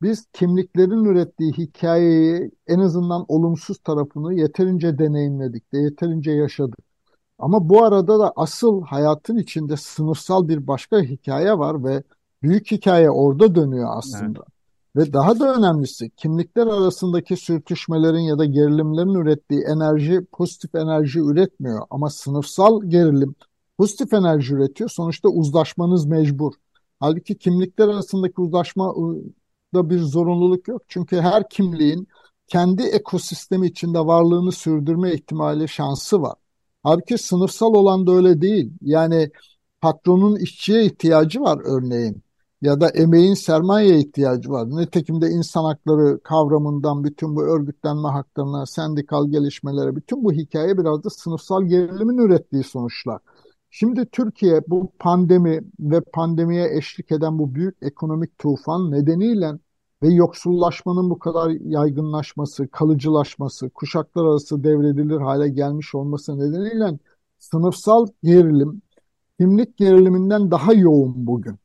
Biz 0.02 0.26
kimliklerin 0.34 1.06
ürettiği 1.06 1.54
hikayeyi 1.54 2.52
en 2.68 2.80
azından 2.80 3.26
olumsuz 3.28 3.78
tarafını 3.80 4.34
yeterince 4.34 4.98
deneyimledik 4.98 5.74
de 5.74 5.78
yeterince 5.78 6.32
yaşadık. 6.32 6.80
Ama 7.40 7.70
bu 7.70 7.84
arada 7.84 8.20
da 8.20 8.34
asıl 8.36 8.82
hayatın 8.82 9.38
içinde 9.38 9.78
sınıfsal 9.78 10.48
bir 10.48 10.68
başka 10.68 11.02
hikaye 11.02 11.58
var 11.58 11.84
ve 11.84 12.04
büyük 12.44 12.72
hikaye 12.72 13.12
orada 13.12 13.56
dönüyor 13.56 13.90
Evet. 14.40 14.57
Ve 14.98 15.14
daha 15.14 15.40
da 15.40 15.56
önemlisi 15.56 16.10
kimlikler 16.10 16.68
arasındaki 16.68 17.38
sürtüşmelerin 17.38 18.20
ya 18.20 18.38
da 18.38 18.46
gerilimlerin 18.46 19.14
ürettiği 19.14 19.62
enerji 19.62 20.26
pozitif 20.32 20.76
enerji 20.76 21.20
üretmiyor. 21.20 21.82
Ama 21.90 22.10
sınıfsal 22.10 22.84
gerilim 22.84 23.36
pozitif 23.78 24.14
enerji 24.14 24.54
üretiyor. 24.56 24.90
Sonuçta 24.90 25.30
uzlaşmanız 25.30 26.06
mecbur. 26.06 26.54
Halbuki 27.00 27.38
kimlikler 27.38 27.88
arasındaki 27.88 28.42
uzlaşmada 28.42 29.90
bir 29.90 30.00
zorunluluk 30.00 30.68
yok. 30.68 30.82
Çünkü 30.88 31.22
her 31.22 31.50
kimliğin 31.50 32.08
kendi 32.48 32.84
ekosistemi 32.84 33.68
içinde 33.68 34.00
varlığını 34.00 34.52
sürdürme 34.52 35.14
ihtimali, 35.14 35.68
şansı 35.68 36.22
var. 36.22 36.36
Halbuki 36.84 37.18
sınıfsal 37.18 37.74
olan 37.74 38.08
da 38.08 38.12
öyle 38.12 38.42
değil. 38.42 38.72
Yani 38.82 39.32
patronun 39.82 40.36
işçiye 40.36 40.86
ihtiyacı 40.86 41.42
var 41.42 41.60
örneğin 41.66 42.24
ya 42.62 42.82
da 42.82 42.90
emeğin 42.90 43.34
sermayeye 43.34 44.00
ihtiyacı 44.00 44.50
var. 44.50 44.70
Nitekim 44.70 45.22
de 45.22 45.30
insan 45.30 45.64
hakları 45.64 46.20
kavramından 46.24 47.04
bütün 47.04 47.36
bu 47.36 47.44
örgütlenme 47.44 48.10
haklarına, 48.10 48.66
sendikal 48.66 49.32
gelişmelere, 49.32 49.96
bütün 49.96 50.24
bu 50.24 50.32
hikaye 50.32 50.78
biraz 50.78 51.04
da 51.04 51.10
sınıfsal 51.10 51.64
gerilimin 51.64 52.18
ürettiği 52.18 52.64
sonuçlar. 52.64 53.20
Şimdi 53.70 54.06
Türkiye 54.06 54.62
bu 54.68 54.92
pandemi 55.00 55.62
ve 55.80 56.02
pandemiye 56.02 56.78
eşlik 56.78 57.12
eden 57.12 57.40
bu 57.40 57.56
büyük 57.56 57.78
ekonomik 57.82 58.38
tufan 58.38 58.92
nedeniyle 58.92 59.52
ve 60.04 60.08
yoksullaşmanın 60.08 61.10
bu 61.10 61.20
kadar 61.20 61.50
yaygınlaşması, 61.50 62.68
kalıcılaşması, 62.68 63.70
kuşaklar 63.70 64.26
arası 64.26 64.64
devredilir 64.64 65.18
hale 65.18 65.50
gelmiş 65.50 65.96
olması 65.96 66.40
nedeniyle 66.40 67.00
sınıfsal 67.40 68.08
gerilim, 68.24 68.82
kimlik 69.40 69.78
geriliminden 69.78 70.52
daha 70.52 70.74
yoğun 70.74 71.28
bugün. 71.28 71.56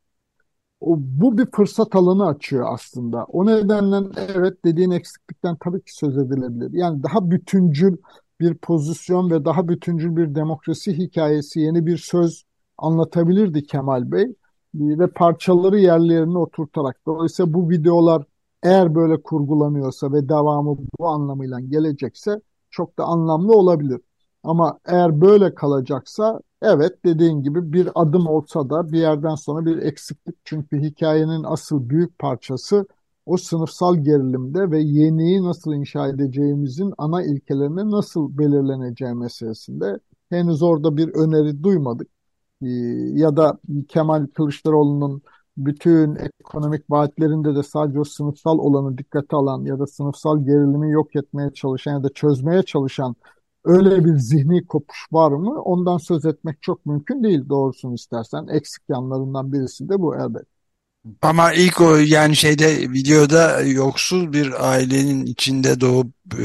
Bu 0.86 1.38
bir 1.38 1.46
fırsat 1.46 1.94
alanı 1.94 2.26
açıyor 2.26 2.66
aslında. 2.74 3.24
O 3.24 3.46
nedenle 3.46 3.96
evet 4.36 4.64
dediğin 4.64 4.90
eksiklikten 4.90 5.56
tabii 5.56 5.82
ki 5.84 5.96
söz 5.96 6.18
edilebilir. 6.18 6.70
Yani 6.72 7.02
daha 7.02 7.30
bütüncül 7.30 7.96
bir 8.40 8.54
pozisyon 8.54 9.30
ve 9.30 9.44
daha 9.44 9.68
bütüncül 9.68 10.16
bir 10.16 10.34
demokrasi 10.34 10.98
hikayesi, 10.98 11.60
yeni 11.60 11.86
bir 11.86 11.96
söz 11.96 12.44
anlatabilirdi 12.78 13.66
Kemal 13.66 14.12
Bey 14.12 14.34
ve 14.74 15.06
parçaları 15.06 15.78
yerlerine 15.78 16.38
oturtarak. 16.38 17.00
Dolayısıyla 17.06 17.54
bu 17.54 17.70
videolar 17.70 18.24
eğer 18.62 18.94
böyle 18.94 19.22
kurgulanıyorsa 19.22 20.12
ve 20.12 20.28
devamı 20.28 20.76
bu 20.98 21.08
anlamıyla 21.08 21.60
gelecekse 21.60 22.40
çok 22.70 22.98
da 22.98 23.04
anlamlı 23.04 23.52
olabilir. 23.52 24.00
Ama 24.42 24.78
eğer 24.86 25.20
böyle 25.20 25.54
kalacaksa 25.54 26.40
evet 26.62 27.04
dediğin 27.04 27.42
gibi 27.42 27.72
bir 27.72 27.88
adım 27.94 28.26
olsa 28.26 28.70
da 28.70 28.92
bir 28.92 28.98
yerden 28.98 29.34
sonra 29.34 29.66
bir 29.66 29.78
eksiklik. 29.78 30.36
Çünkü 30.44 30.80
hikayenin 30.82 31.44
asıl 31.44 31.88
büyük 31.88 32.18
parçası 32.18 32.86
o 33.26 33.36
sınıfsal 33.36 33.96
gerilimde 33.96 34.70
ve 34.70 34.80
yeniyi 34.80 35.42
nasıl 35.44 35.74
inşa 35.74 36.08
edeceğimizin 36.08 36.94
ana 36.98 37.22
ilkelerine 37.22 37.90
nasıl 37.90 38.38
belirleneceği 38.38 39.14
meselesinde. 39.14 39.98
Henüz 40.30 40.62
orada 40.62 40.96
bir 40.96 41.08
öneri 41.08 41.62
duymadık. 41.62 42.08
Ee, 42.62 42.66
ya 43.14 43.36
da 43.36 43.58
Kemal 43.88 44.26
Kılıçdaroğlu'nun 44.26 45.22
bütün 45.56 46.16
ekonomik 46.16 46.90
vaatlerinde 46.90 47.54
de 47.56 47.62
sadece 47.62 48.00
o 48.00 48.04
sınıfsal 48.04 48.58
olanı 48.58 48.98
dikkate 48.98 49.36
alan 49.36 49.64
ya 49.64 49.78
da 49.78 49.86
sınıfsal 49.86 50.44
gerilimi 50.44 50.92
yok 50.92 51.16
etmeye 51.16 51.52
çalışan 51.52 51.92
ya 51.92 52.02
da 52.02 52.08
çözmeye 52.08 52.62
çalışan 52.62 53.16
öyle 53.64 54.04
bir 54.04 54.16
zihni 54.18 54.66
kopuş 54.66 55.06
var 55.12 55.32
mı? 55.32 55.62
Ondan 55.62 55.98
söz 55.98 56.24
etmek 56.24 56.62
çok 56.62 56.86
mümkün 56.86 57.22
değil 57.24 57.48
doğrusunu 57.48 57.94
istersen. 57.94 58.46
Eksik 58.46 58.82
yanlarından 58.88 59.52
birisi 59.52 59.88
de 59.88 60.00
bu 60.00 60.16
elbet. 60.16 60.46
Ama 61.22 61.52
ilk 61.52 61.80
o 61.80 61.96
yani 61.96 62.36
şeyde 62.36 62.90
videoda 62.92 63.60
yoksul 63.60 64.32
bir 64.32 64.70
ailenin 64.72 65.26
içinde 65.26 65.80
doğup 65.80 66.06
e, 66.38 66.44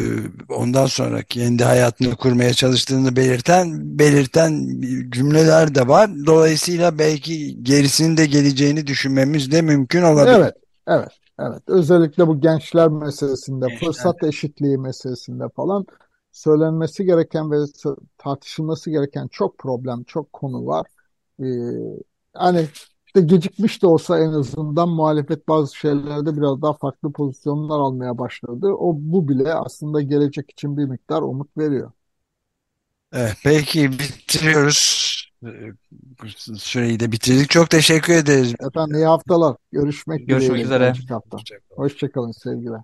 ondan 0.54 0.86
sonra 0.86 1.24
kendi 1.24 1.64
hayatını 1.64 2.16
kurmaya 2.16 2.54
çalıştığını 2.54 3.16
belirten 3.16 4.00
belirten 4.00 4.82
cümleler 5.12 5.76
de 5.76 5.88
var. 5.88 6.10
Dolayısıyla 6.26 7.00
belki 7.00 7.64
gerisinin 7.64 8.18
de 8.18 8.26
geleceğini 8.26 8.88
düşünmemiz 8.88 9.52
de 9.52 9.62
mümkün 9.62 10.02
olabilir. 10.02 10.36
Evet, 10.36 10.56
evet, 10.88 11.10
evet. 11.40 11.62
Özellikle 11.68 12.28
bu 12.28 12.42
gençler 12.42 12.88
meselesinde, 12.88 13.68
Gençler. 13.68 13.88
fırsat 13.88 14.24
eşitliği 14.24 14.78
meselesinde 14.78 15.44
falan 15.56 15.86
söylenmesi 16.38 17.06
gereken 17.06 17.52
ve 17.52 17.58
tartışılması 18.18 18.92
gereken 18.92 19.28
çok 19.28 19.58
problem, 19.58 20.04
çok 20.04 20.34
konu 20.34 20.66
var. 20.66 20.88
Ee, 21.44 21.46
hani 22.34 22.68
işte 23.08 23.22
gecikmiş 23.22 23.82
de 23.84 23.88
olsa 23.88 24.20
en 24.20 24.30
azından 24.34 24.90
muhalefet 24.90 25.48
bazı 25.48 25.76
şeylerde 25.76 26.38
biraz 26.38 26.62
daha 26.62 26.74
farklı 26.74 27.12
pozisyonlar 27.12 27.80
almaya 27.80 28.18
başladı. 28.18 28.68
O 28.68 28.94
bu 28.98 29.28
bile 29.28 29.54
aslında 29.54 30.02
gelecek 30.02 30.52
için 30.52 30.78
bir 30.78 30.86
miktar 30.86 31.22
umut 31.22 31.58
veriyor. 31.58 31.92
Evet, 33.14 33.38
peki 33.44 33.92
bitiriyoruz. 33.92 35.08
E, 35.46 35.48
Süreyi 36.58 37.00
de 37.00 37.12
bitirdik. 37.12 37.50
Çok 37.50 37.70
teşekkür 37.70 38.14
ederiz. 38.14 38.56
Efendim 38.60 38.96
iyi 38.96 39.06
haftalar. 39.06 39.56
Görüşmek 39.72 40.28
Görüşmek 40.28 40.32
dileğiyle 40.32 40.66
üzere. 40.66 40.94
gelecek 40.94 41.12
hafta. 41.12 41.44
Hoşçakalın 41.76 42.32
sevgiler. 42.32 42.82